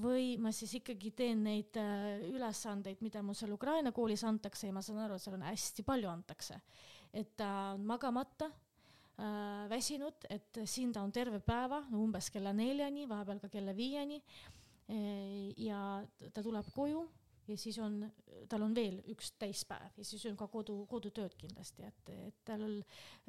[0.00, 4.66] või ma siis ikkagi teen neid äh, ülesandeid, mida mul seal Ukraina koolis antakse.
[4.66, 6.60] Ja ma saan aru, et seal on hästi palju antakse.
[7.12, 8.50] et ta on magamata
[9.70, 14.20] väsinud, et siin ta on terve päeva, umbes kella neljani, vahepeal ka kella viieni
[14.88, 15.00] e,.
[15.60, 15.80] ja
[16.32, 17.06] ta tuleb koju
[17.50, 17.98] ja siis on,
[18.48, 22.64] tal on veel üks täispäev ja siis on ka kodu, kodutööd kindlasti, et, et tal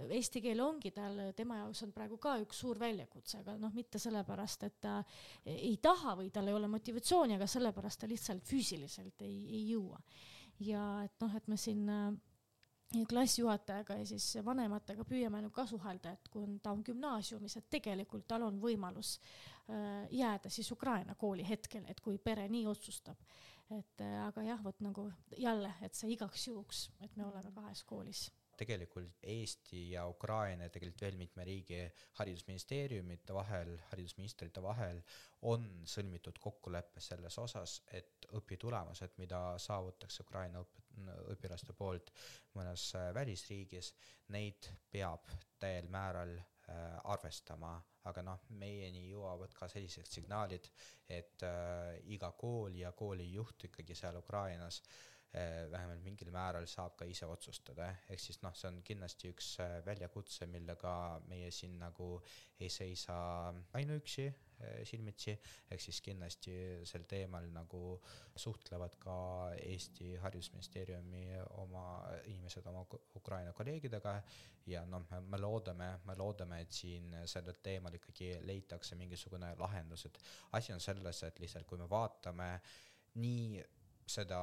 [0.09, 4.01] eesti keel ongi tal, tema jaoks on praegu ka üks suur väljakutse, aga noh, mitte
[4.01, 4.97] sellepärast, et ta
[5.45, 10.01] ei taha või tal ei ole motivatsiooni, aga sellepärast ta lihtsalt füüsiliselt ei, ei jõua.
[10.61, 12.11] ja et noh, et me siin äh,
[13.09, 17.69] klassijuhatajaga ja siis vanematega püüame nagu ka suhelda, et kui on, ta on gümnaasiumis, et
[17.71, 23.17] tegelikult tal on võimalus äh, jääda siis Ukraina kooli hetkel, et kui pere nii otsustab.
[23.71, 27.83] et äh, aga jah, vot nagu jälle, et see igaks juhuks, et me oleme kahes
[27.83, 28.27] koolis
[28.62, 31.80] tegelikult Eesti ja Ukraina ja tegelikult veel mitme riigi
[32.20, 35.01] haridusministeeriumite vahel, haridusministrite vahel
[35.49, 40.82] on sõlmitud kokkulepe selles osas, et õpitulemused, mida saavutatakse Ukraina õp-,
[41.34, 42.14] õpilaste poolt
[42.57, 43.93] mõnes äh, välisriigis,
[44.36, 45.26] neid peab
[45.62, 50.70] täiel määral äh, arvestama, aga noh, meieni jõuavad ka sellised signaalid,
[51.09, 54.99] et äh, iga kool ja koolijuht ikkagi seal Ukrainas äh,
[55.71, 59.77] vähemalt mingil määral saab ka ise otsustada, ehk siis noh, see on kindlasti üks eh,
[59.86, 60.93] väljakutse, millega
[61.29, 62.17] meie siin nagu
[62.59, 63.15] ei seisa
[63.79, 65.38] ainuüksi eh, silmitsi,
[65.71, 66.55] ehk siis kindlasti
[66.88, 67.84] sel teemal nagu
[68.36, 69.15] suhtlevad ka
[69.55, 71.23] Eesti Haridusministeeriumi
[71.63, 71.86] oma
[72.25, 72.84] inimesed oma
[73.15, 74.17] Ukraina kolleegidega.
[74.67, 80.19] Ja noh, me loodame, me loodame, et siin sellel teemal ikkagi leitakse mingisugune lahendus, et
[80.59, 82.51] asi on selles, et lihtsalt kui me vaatame
[83.23, 83.63] nii
[84.11, 84.41] seda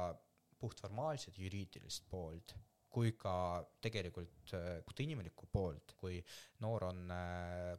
[0.59, 2.55] puhtformaalset juriidilist poolt
[2.89, 3.33] kui ka
[3.81, 6.17] tegelikult äh, puhtinimlikku poolt, kui
[6.63, 7.75] noor on äh,,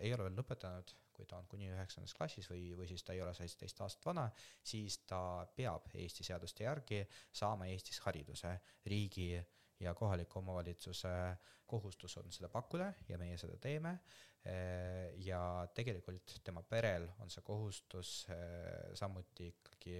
[0.00, 3.22] ei ole veel lõpetanud, kui ta on kuni üheksandas klassis või, või siis ta ei
[3.24, 4.26] ole seitseteist aastat vana,
[4.64, 7.02] siis ta peab Eesti seaduste järgi
[7.32, 8.58] saama Eestis hariduse.
[8.86, 9.30] riigi
[9.80, 11.14] ja kohaliku omavalitsuse
[11.66, 13.98] kohustus on seda pakkuda ja meie seda teeme
[15.22, 15.40] ja
[15.74, 19.98] tegelikult tema perel on see kohustus äh, samuti ikkagi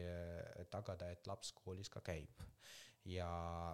[0.70, 2.43] tagada, et laps koolis ka käib.
[3.05, 3.28] ja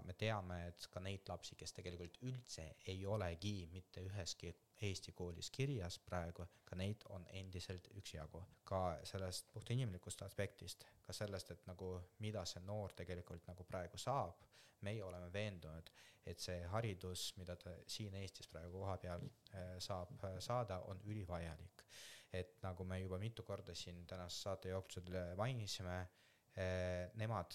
[0.05, 4.53] me teame, et ka neid lapsi, kes tegelikult üldse ei olegi mitte üheski
[4.83, 8.43] Eesti koolis kirjas praegu, ka neid on endiselt üksjagu.
[8.65, 14.45] ka sellest puhtinimlikust aspektist, ka sellest, et nagu mida see noor tegelikult nagu praegu saab,
[14.81, 15.91] meie oleme veendunud,
[16.27, 21.85] et see haridus, mida ta siin Eestis praegu kohapeal äh, saab äh, saada, on ülivajalik
[22.33, 25.99] et nagu me juba mitu korda siin tänase saate jooksul mainisime,
[27.15, 27.55] nemad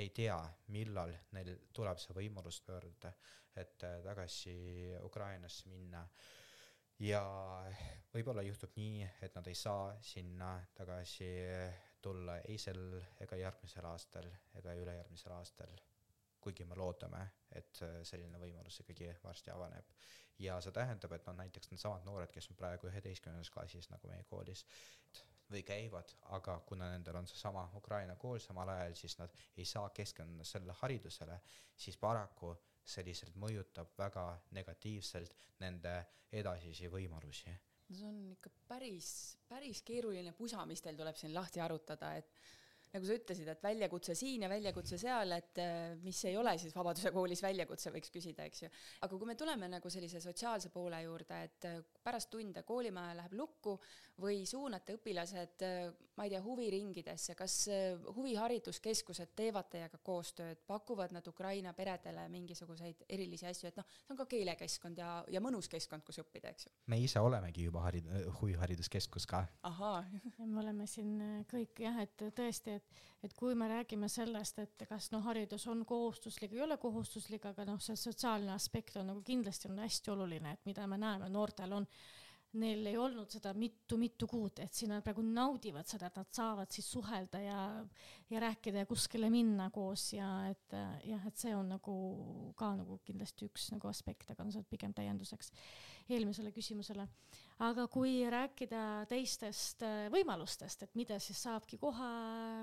[0.00, 0.36] ei tea,
[0.72, 3.12] millal neil tuleb see võimalus pöörduda,
[3.60, 4.54] et tagasi
[5.04, 6.04] Ukrainasse minna
[7.04, 7.20] ja
[8.14, 11.30] võib-olla juhtub nii, et nad ei saa sinna tagasi
[12.02, 12.80] tulla ei sel
[13.20, 14.28] ega järgmisel aastal
[14.60, 15.80] ega ülejärgmisel aastal.
[16.40, 17.18] kuigi me loodame,
[17.52, 19.90] et selline võimalus ikkagi varsti avaneb.
[20.38, 24.24] ja see tähendab, et noh, näiteks needsamad noored, kes on praegu üheteistkümnendas klassis nagu meie
[24.24, 24.64] koolis
[25.50, 29.90] või käivad, aga kuna nendel on seesama Ukraina kool samal ajal, siis nad ei saa
[29.94, 31.40] keskenduda sellele haridusele,
[31.76, 34.24] siis paraku see lihtsalt mõjutab väga
[34.56, 35.94] negatiivselt nende
[36.32, 37.52] edasisi võimalusi.
[37.90, 39.10] No see on ikka päris,
[39.48, 42.30] päris keeruline pusa, mis teil tuleb siin lahti arutada, et
[42.90, 46.74] nagu sa ütlesid, et väljakutse siin ja väljakutse seal, et äh, mis ei ole siis
[46.74, 48.70] Vabaduse koolis väljakutse, võiks küsida, eks ju.
[49.06, 53.36] aga kui me tuleme nagu sellise sotsiaalse poole juurde, et äh, pärast tunde koolimaja läheb
[53.38, 53.76] lukku
[54.20, 57.54] või suunate õpilased, äh, ma ei tea, huviringidesse, kas
[58.16, 64.18] huvihariduskeskused teevad teiega koostööd, pakuvad nad Ukraina peredele mingisuguseid erilisi asju, et noh, see on
[64.18, 66.74] ka keelekeskkond ja, ja mõnus keskkond, kus õppida, eks ju.
[66.92, 68.10] me ise olemegi juba harid-,
[68.40, 69.44] huvihariduskeskus ka.
[69.70, 70.02] ahaa
[70.50, 72.79] me oleme siin kõik jah, et tõesti, et,
[73.22, 77.66] et kui me räägime sellest, et kas noh, haridus on kohustuslik, ei ole kohustuslik, aga
[77.68, 81.76] noh, see sotsiaalne aspekt on nagu kindlasti on hästi oluline, et mida me näeme, noortel
[81.76, 81.88] on
[82.58, 86.72] neil ei olnud seda mitu-mitu kuud, et siin nad praegu naudivad seda, et nad saavad
[86.74, 87.60] siis suhelda ja,
[88.30, 90.74] ja rääkida ja kuskile minna koos ja et
[91.06, 91.94] jah, et see on nagu
[92.58, 95.52] ka nagu kindlasti üks nagu aspekt, aga no see on pigem täienduseks
[96.10, 97.06] eelmisele küsimusele.
[97.60, 102.10] aga kui rääkida teistest äh, võimalustest, et mida siis saabki kohe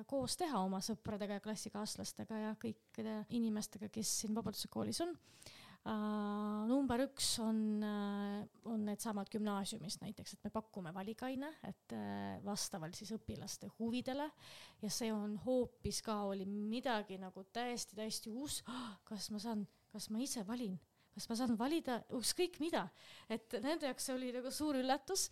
[0.09, 5.15] koos teha oma sõpradega ja klassikaaslastega ja kõikide inimestega, kes siin Vabaduse koolis on
[6.67, 12.97] number üks on uh,, on needsamad gümnaasiumist näiteks, et me pakume valikaine, et uh, vastavalt
[12.97, 14.27] siis õpilaste huvidele.
[14.83, 18.61] Ja see on hoopis ka oli midagi nagu täiesti-täiesti uus,
[19.07, 20.77] kas ma saan, kas ma ise valin?
[21.17, 22.83] Kas ma saan valida ükskõik mida,
[23.33, 25.31] et nende jaoks see oli nagu suur üllatus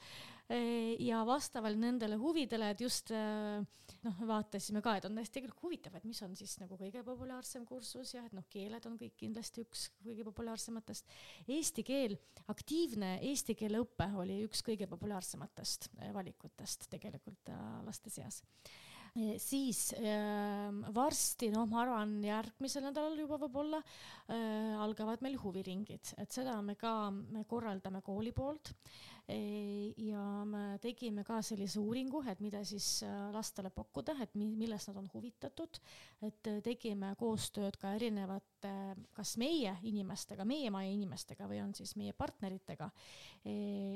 [0.49, 6.21] ja vastavalt nendele huvidele, et just noh, vaatasime ka, et on hästi huvitav, et mis
[6.21, 10.27] on siis nagu kõige populaarsem kursus ja et noh, keeled on kõik kindlasti üks kõige
[10.27, 11.09] populaarsematest.
[11.49, 12.17] Eesti keel,
[12.53, 17.53] aktiivne eesti keele õpe oli üks kõige populaarsematest valikutest tegelikult
[17.85, 18.43] laste seas
[19.39, 26.35] siis äh, varsti, noh, ma arvan, järgmisel nädalal juba võib-olla äh, algavad meil huviringid, et
[26.35, 29.14] seda me ka, me korraldame kooli poolt e,.
[29.27, 34.91] ja me tegime ka sellise uuringu, et mida siis äh, lastele pakkuda, et mi, millest
[34.91, 35.79] nad on huvitatud,
[36.27, 38.73] et äh, tegime koostööd ka erinevate,
[39.17, 42.91] kas meie inimestega, meie maja inimestega või on siis meie partneritega
[43.41, 43.55] e,,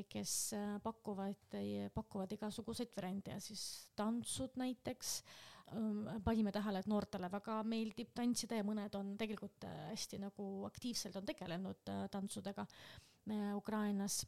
[0.09, 1.59] kes äh, pakuvad,
[1.93, 3.37] pakuvad igasuguseid variante.
[3.37, 3.63] Ja siis
[3.99, 10.17] tantsud näiteks näiteks panime tähele, et noortele väga meeldib tantsida ja mõned on tegelikult hästi
[10.23, 12.65] nagu aktiivselt on tegelenud tantsudega
[13.53, 14.23] Ukrainas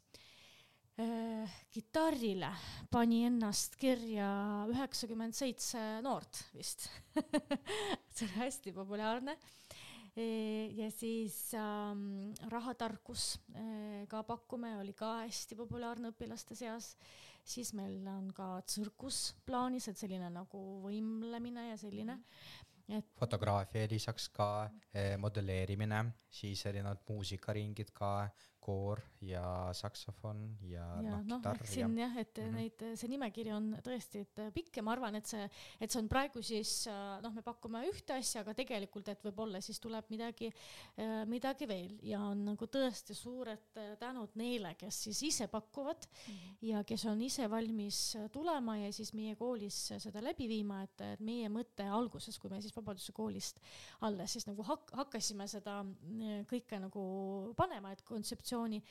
[1.72, 2.50] kitarrile
[2.92, 4.28] pani ennast kirja
[4.68, 6.84] üheksakümmend seitse noort vist
[8.12, 9.36] see on hästi populaarne.
[10.76, 16.92] ja siis ähm, rahatarkus äh, ka pakume, oli ka hästi populaarne õpilaste seas
[17.44, 22.18] siis meil on ka tsirkus plaanis, et selline nagu võimlemine ja selline.
[22.18, 22.98] -hmm.
[22.98, 28.28] et fotograafia lisaks ka eh, modelleerimine, siis erinevad muusikaringid ka,
[28.62, 31.66] koor ja saksofon ja, ja noh, kitarr.
[31.66, 32.58] siin jah, et mm -hmm.
[32.58, 35.48] neid, see nimekiri on tõesti et pikk ja ma arvan, et see,
[35.80, 36.86] et see on praegu siis
[37.22, 40.50] noh, me pakume ühte asja, aga tegelikult, et võib-olla siis tuleb midagi,
[41.26, 46.56] midagi veel ja on nagu tõesti suured tänud neile, kes siis ise pakuvad mm -hmm.
[46.70, 51.20] ja kes on ise valmis tulema ja siis meie koolis seda läbi viima, et, et
[51.20, 53.60] meie mõte alguses, kui me siis Vabaduse koolist
[54.00, 55.84] alles siis nagu hak-, hakkasime seda
[56.48, 58.82] kõike nagu panema, et kontseptsioon kontseptsiooni,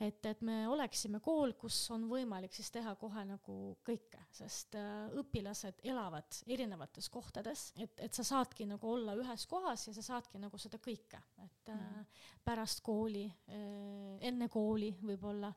[0.00, 5.10] et, et me oleksime kool, kus on võimalik siis teha kohe nagu kõike, sest äh,
[5.20, 10.40] õpilased elavad erinevates kohtades, et, et sa saadki nagu olla ühes kohas ja sa saadki
[10.40, 12.06] nagu seda kõike, et äh, mm.
[12.44, 15.52] pärast kooli, äh, enne kooli võib-olla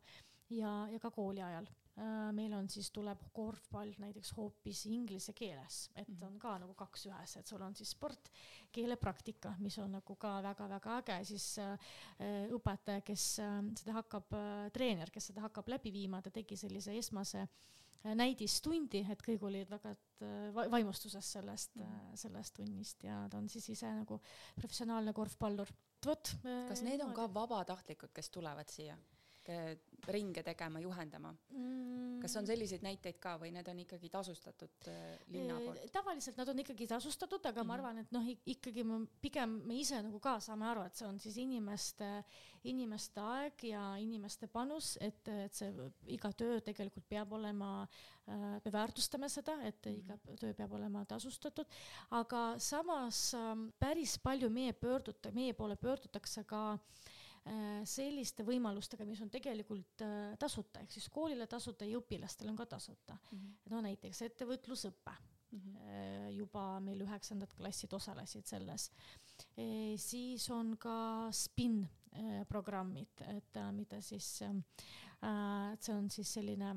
[0.50, 1.70] ja, ja ka kooli ajal
[2.34, 6.24] meil on siis, tuleb korvpall näiteks hoopis inglise keeles, et mhm.
[6.26, 8.32] on ka nagu kaks ühes, et sul on siis sport,
[8.74, 11.94] keelepraktika, mis on nagu ka väga-väga äge, siis äh,
[12.56, 16.98] õpetaja, kes äh, seda hakkab äh,, treener, kes seda hakkab läbi viima, ta tegi sellise
[16.98, 22.20] esmase äh, näidistundi, et kõik olid väga äh, vaimustuses sellest mm, -hmm.
[22.26, 24.22] sellest tunnist ja ta on siis ise nagu
[24.56, 25.70] professionaalne korvpallur.
[26.06, 26.36] vot.
[26.68, 28.98] kas need on ka vabatahtlikud, kes tulevad siia?
[29.50, 29.76] Eh,
[30.08, 32.20] ringe tegema, juhendama mm.?
[32.24, 35.84] kas on selliseid näiteid ka või need on ikkagi tasustatud eh, linna poolt?
[35.92, 37.68] tavaliselt nad on ikkagi tasustatud, aga mm -hmm.
[37.68, 37.86] ma mhm.
[37.86, 41.20] arvan, et noh, ikkagi me pigem me ise nagu ka saame aru, et see on
[41.20, 42.10] siis inimeste,
[42.64, 45.72] inimeste aeg ja inimeste panus, et, et see
[46.08, 47.88] iga töö tegelikult peab olema
[48.26, 49.98] me väärtustame seda, et -hmm.
[49.98, 51.68] iga töö peab olema tasustatud,
[52.12, 53.36] aga samas
[53.80, 56.80] päris palju meie pöördute, meie poole pöördutakse ka äh,
[57.90, 62.68] selliste võimalustega, mis on tegelikult äh, tasuta, ehk siis koolile tasuta ja õpilastel on ka
[62.78, 63.40] tasuta mm.
[63.40, 63.56] -hmm.
[63.74, 66.30] no näiteks ettevõtlusõpe mm, -hmm.
[66.38, 68.92] juba meil üheksandad klassid osalesid selles
[69.58, 69.98] e,.
[69.98, 71.86] siis on ka SPIN
[72.48, 74.54] programmid, et mida siis äh,
[75.80, 76.76] see on siis selline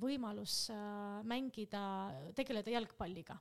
[0.00, 0.70] võimalus
[1.24, 3.38] mängida, tegeleda jalgpalliga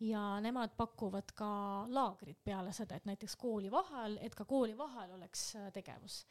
[0.00, 1.50] ja nemad pakuvad ka
[1.92, 6.24] laagrit peale seda, et näiteks kooli vahel, et ka kooli vahel oleks äh, tegevus.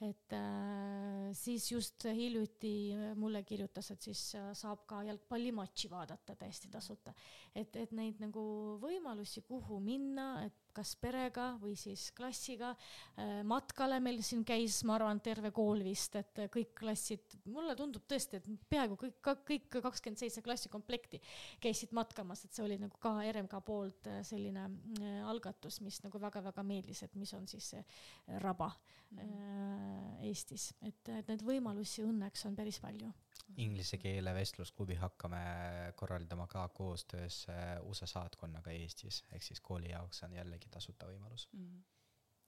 [0.00, 6.68] et äh, siis just hiljuti mulle kirjutas, et siis äh, saab ka jalgpallimatši vaadata täiesti
[6.70, 7.14] tasuta.
[7.54, 12.72] et, et neid nagu võimalusi, kuhu minna, et kas perega või siis klassiga.
[13.16, 18.06] Äh, matkale meil siin käis, ma arvan, terve kool vist, et kõik klassid, mulle tundub
[18.08, 21.20] tõesti, et peaaegu kõik, kõik kakskümmend seitse klassikomplekti
[21.62, 24.68] käisid matkamas, et see oli nagu ka RMK poolt äh, selline
[25.00, 27.84] äh, algatus, mis nagu väga-väga meeldis, et mis on siis see
[28.42, 28.70] raba
[29.10, 30.26] mm -hmm.
[30.26, 33.12] Eestis, et, et neid võimalusi õnneks on päris palju
[33.56, 35.42] Inglise keele vestlusklubi hakkame
[35.96, 41.48] korraldama ka koostöös äh, USA saatkonnaga Eestis, ehk siis kooli jaoks on jällegi tasuta võimalus
[41.52, 41.78] mm.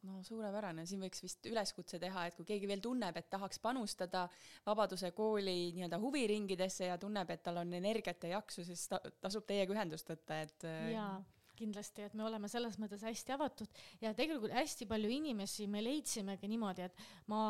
[0.09, 4.27] no suurepärane, siin võiks vist üleskutse teha, et kui keegi veel tunneb, et tahaks panustada
[4.67, 9.47] Vabaduse kooli nii-öelda huviringidesse ja tunneb, et tal on energiat ja jaksu, siis ta, tasub
[9.47, 10.65] teiega ühendust võtta, et.
[10.69, 11.19] Äh, jaa
[11.59, 16.51] kindlasti, et me oleme selles mõttes hästi avatud ja tegelikult hästi palju inimesi me leidsimegi
[16.51, 17.03] niimoodi, et
[17.33, 17.41] ma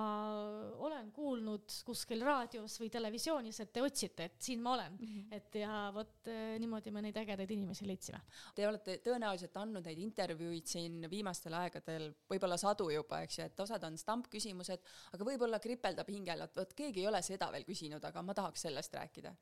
[0.89, 5.37] olen kuulnud kuskil raadios või televisioonis, et te otsite, et siin ma olen mm, -hmm.
[5.39, 8.21] et ja vot eh, niimoodi me neid ägedaid inimesi leidsime.
[8.55, 13.61] Te olete tõenäoliselt andnud neid intervjuuid siin viimastel aegadel võib-olla sadu juba, eks ju, et
[13.61, 18.05] osad on stampküsimused, aga võib-olla kripeldab hingel, et vot keegi ei ole seda veel küsinud,
[18.05, 19.35] aga ma tahaks sellest rääkida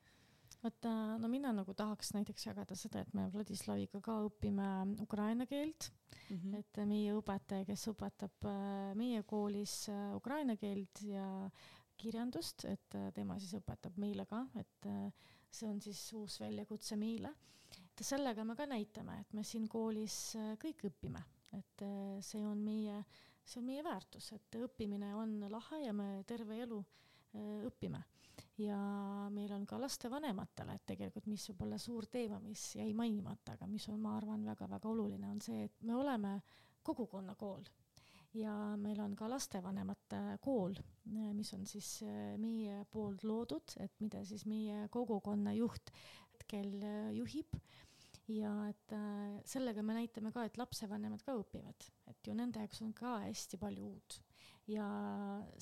[0.67, 0.91] vaata,
[1.21, 4.67] no mina nagu tahaks näiteks jagada seda, et me Vladislaviga ka õpime
[5.03, 5.91] ukraina keelt
[6.31, 6.37] mm.
[6.37, 6.59] -hmm.
[6.59, 11.27] et meie õpetaja, kes õpetab äh, meie koolis äh, ukraina keelt ja
[11.97, 14.91] kirjandust, et äh, tema siis õpetab meile ka, et
[15.51, 17.35] see on siis uus väljakutse meile.
[17.97, 21.83] et sellega me ka näitame, et me siin koolis kõik õpime, et
[22.21, 23.05] see on meie,
[23.45, 26.85] see on meie väärtus, et õppimine on lahe ja me terve elu
[27.65, 28.03] õpime
[28.59, 28.79] ja
[29.33, 33.69] meil on ka lastevanematele, et tegelikult, mis võib olla suur teema, mis jäi mainimata, aga
[33.71, 36.39] mis on, ma arvan, väga-väga oluline, on see, et me oleme
[36.87, 37.67] kogukonnakool.
[38.37, 40.75] Ja meil on ka lastevanemate kool,
[41.07, 45.93] mis on siis äh, meie poolt loodud, et mida siis meie kogukonna juht
[46.35, 47.57] hetkel äh, juhib.
[48.29, 52.83] Ja et äh, sellega me näitame ka, et lapsevanemad ka õpivad, et ju nende jaoks
[52.85, 54.19] on ka hästi palju uut.
[54.67, 54.87] Ja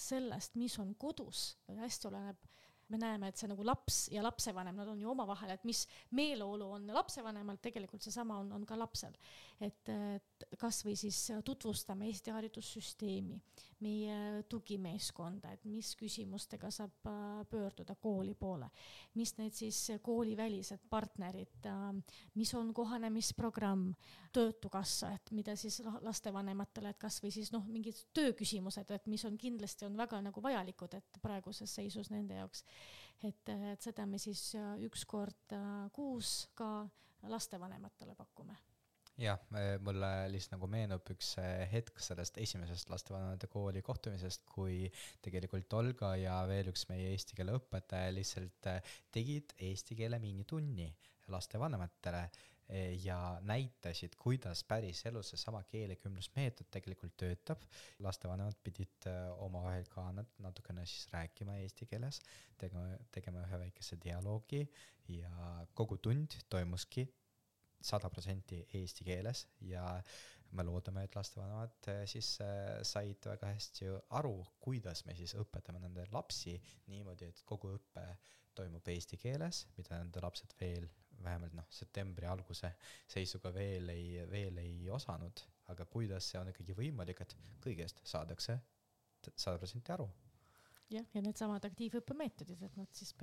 [0.01, 2.47] sellest, mis on kodus, hästi oleneb
[2.93, 5.85] me näeme, et see nagu laps ja lapsevanem, nad on ju omavahel, et mis
[6.17, 9.17] meeleolu on lapsevanemal, tegelikult seesama on, on ka lapsel.
[9.61, 13.37] et, et kasvõi siis tutvustame Eesti haridussüsteemi,
[13.85, 18.71] meie tugimeeskonda, et mis küsimustega saab äh, pöörduda kooli poole,
[19.19, 21.87] mis need siis koolivälised partnerid, äh,
[22.35, 23.93] mis on kohanemisprogramm,
[24.35, 29.87] Töötukassa, et mida siis lastevanematele, et kasvõi siis noh, mingid tööküsimused, et mis on kindlasti
[29.87, 32.65] on väga nagu vajalikud, et praeguses seisus nende jaoks.
[33.23, 35.55] et, et seda me siis äh, üks kord
[35.95, 36.89] kuus ka
[37.31, 38.59] lastevanematele pakume
[39.21, 39.39] jah,
[39.85, 44.89] mulle lihtsalt nagu meenub üks äh, hetk sellest esimesest lastevanemate kooli kohtumisest, kui
[45.23, 50.89] tegelikult Olga ja veel üks meie eesti keele õpetaja lihtsalt äh, tegid eesti keele minitunni
[51.33, 52.25] lastevanematele
[52.69, 57.63] e, ja näitasid, kuidas päriselus seesama keelekümblusmeetod tegelikult töötab.
[58.05, 62.21] lastevanemad pidid äh, omavahel ka nat-, natukene siis rääkima eesti keeles,
[62.59, 64.67] tegema, tegema ühe väikese dialoogi
[65.15, 67.07] ja kogu tund toimuski
[67.85, 69.85] sada protsenti eesti keeles ja
[70.55, 75.83] me loodame, et lastevanemad eh, siis eh, said väga hästi aru, kuidas me siis õpetame
[75.83, 76.55] nende lapsi
[76.93, 78.07] niimoodi, et kogu õpe
[78.55, 80.87] toimub eesti keeles, mida nende lapsed veel
[81.25, 82.71] vähemalt noh, septembri alguse
[83.11, 88.59] seisuga veel ei, veel ei osanud, aga kuidas see on ikkagi võimalik, et kõigest saadakse
[89.35, 90.07] sada protsenti aru
[90.93, 93.15] jah, ja needsamad aktiivõppemeetodid, et nad siis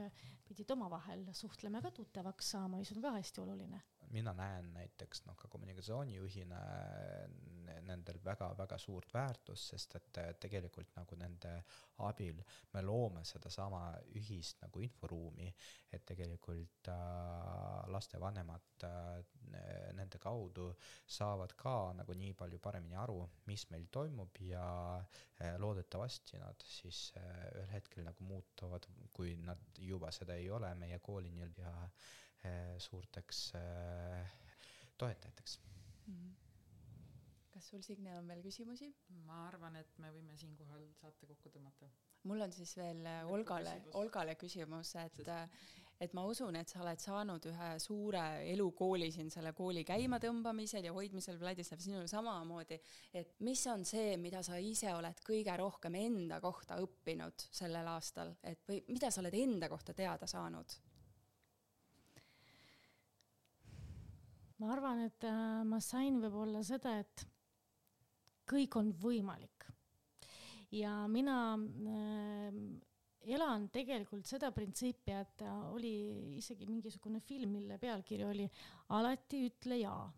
[0.47, 3.81] pidid omavahel suhtlema ka tuttavaks saama, mis on ka hästi oluline.
[4.11, 6.59] Mina näen näiteks noh, ka kommunikatsioonijuhina
[7.87, 11.53] nendel väga-väga suurt väärtust, sest et tegelikult nagu nende
[12.05, 12.41] abil
[12.73, 13.81] me loome sedasama
[14.19, 15.49] ühist nagu inforuumi,
[15.91, 19.23] et tegelikult äh, lastevanemad äh,
[19.97, 20.69] nende kaudu
[21.07, 24.65] saavad ka nagu nii palju paremini aru, mis meil toimub ja
[24.99, 30.73] äh, loodetavasti nad siis äh, ühel hetkel nagu muutuvad, kui nad juba seda ei ole,
[30.79, 32.09] meie kooli nii-öelda äh,
[32.77, 34.31] suurteks äh,
[34.97, 35.59] toetajateks
[36.07, 36.13] mm.
[36.13, 36.39] -hmm
[37.61, 38.87] kas sul, Signe, on veel küsimusi?
[39.27, 41.89] ma arvan, et me võime siinkohal saate kokku tõmmata.
[42.23, 45.21] mul on siis veel Olgale, Olgale küsimus, et
[46.01, 50.87] et ma usun, et sa oled saanud ühe suure elukooli siin selle kooli käima tõmbamisel
[50.87, 52.79] ja hoidmisel, Vladislav, sinul samamoodi,
[53.13, 58.33] et mis on see, mida sa ise oled kõige rohkem enda kohta õppinud sellel aastal,
[58.41, 60.79] et või mida sa oled enda kohta teada saanud?
[64.61, 67.25] Ma arvan, et äh, ma sain võib-olla seda, et
[68.51, 69.65] kõik on võimalik.
[70.71, 72.61] ja mina äh,
[73.35, 75.43] elan tegelikult seda printsiipi, et
[75.73, 75.93] oli
[76.37, 78.47] isegi mingisugune film, mille pealkiri oli
[78.97, 80.09] Alati ütle jaa.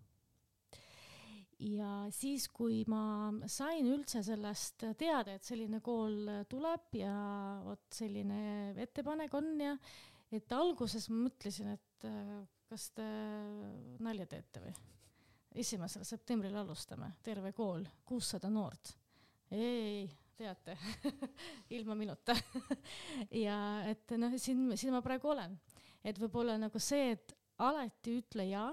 [1.64, 7.14] ja siis, kui ma sain üldse sellest teada, et selline kool tuleb ja
[7.64, 9.78] vot selline ettepanek on ja
[10.34, 12.44] et alguses ma mõtlesin, et äh,
[12.74, 13.06] kas te
[14.02, 14.74] nalja teete või?
[15.62, 18.95] esimesel septembril alustame, terve kool, kuussada noort.
[19.54, 20.74] ei, teate
[21.78, 22.34] ilma minuta
[23.45, 25.54] ja et noh, siin, siin ma praegu olen,
[26.02, 28.72] et võib-olla nagu see, et alati ütle jaa,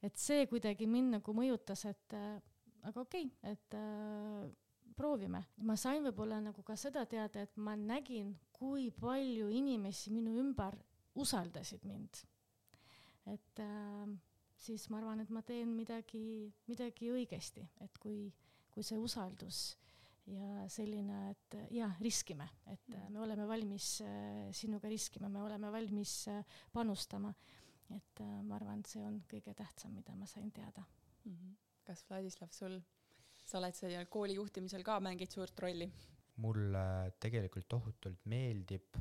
[0.00, 2.40] et see kuidagi mind nagu mõjutas, et äh,
[2.88, 4.48] aga okei okay,, et äh,
[4.96, 5.44] proovime.
[5.68, 10.80] ma sain võib-olla nagu ka seda teada, et ma nägin, kui palju inimesi minu ümber
[11.18, 12.24] usaldasid mind.
[13.32, 14.08] Et äh,
[14.58, 18.26] siis ma arvan, et ma teen midagi, midagi õigesti, et kui,
[18.74, 19.76] kui see usaldus
[20.28, 23.14] ja selline, et jaa, riskime, et mm.
[23.14, 27.32] me oleme valmis äh, sinuga riskima, me oleme valmis äh, panustama.
[27.94, 30.82] et äh, ma arvan, et see on kõige tähtsam, mida ma sain teada
[31.24, 31.32] mm.
[31.32, 31.54] -hmm.
[31.84, 32.80] kas Vladislav, sul,
[33.44, 35.90] sa oled seal kooli juhtimisel ka mängid suurt rolli?
[36.36, 38.96] mulle tegelikult tohutult meeldib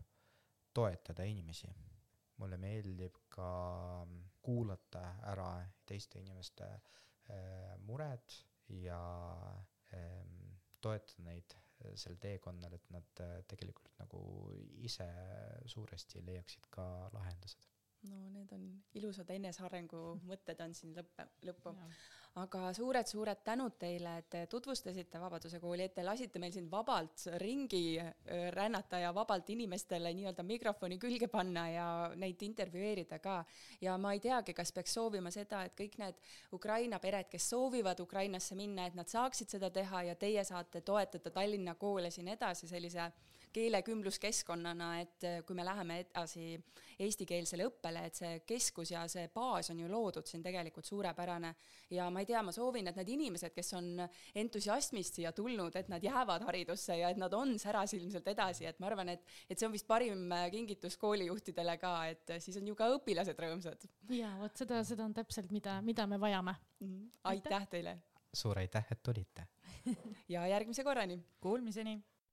[0.73, 1.67] toetada inimesi.
[2.37, 3.49] mulle meeldib ka
[4.41, 5.51] kuulata ära
[5.85, 8.37] teiste inimeste äh, mured
[8.81, 9.01] ja
[9.93, 10.25] äh,
[10.81, 14.21] toetada neid äh, sel teekonnal, et nad äh, tegelikult nagu
[14.87, 15.07] ise
[15.65, 17.67] suuresti leiaksid ka lahendused.
[18.03, 21.75] No need on ilusad enesearengu mõtted on siin lõppe, lõppu
[22.37, 27.25] aga suured-suured tänud teile, et te tutvustasite Vabaduse kooli, et te lasite meil siin vabalt
[27.41, 27.97] ringi
[28.53, 33.39] rännata ja vabalt inimestele nii-öelda mikrofoni külge panna ja neid intervjueerida ka.
[33.81, 36.21] ja ma ei teagi, kas peaks soovima seda, et kõik need
[36.53, 41.31] Ukraina pered, kes soovivad Ukrainasse minna, et nad saaksid seda teha ja teie saate toetada
[41.31, 43.11] Tallinna koole siin edasi sellise
[43.53, 46.57] keelekümbluskeskkonnana, et äh, kui me läheme edasi
[46.99, 51.53] eestikeelsele õppele, et see keskus ja see baas on ju loodud siin tegelikult suurepärane.
[51.93, 54.01] ja ma ei tea, ma soovin, et need inimesed, kes on
[54.35, 58.89] entusiasmist siia tulnud, et nad jäävad haridusse ja et nad on särasilmselt edasi, et ma
[58.89, 62.67] arvan, et, et see on vist parim äh, kingitus koolijuhtidele ka, et äh, siis on
[62.67, 63.87] ju ka õpilased rõõmsad.
[64.17, 67.09] ja vot seda, seda on täpselt, mida, mida me vajame mm.
[67.23, 67.97] aitäh, aitäh teile!
[68.33, 69.47] suur aitäh, et tulite
[70.33, 71.21] ja järgmise korrani!
[71.41, 71.99] Kuulmiseni!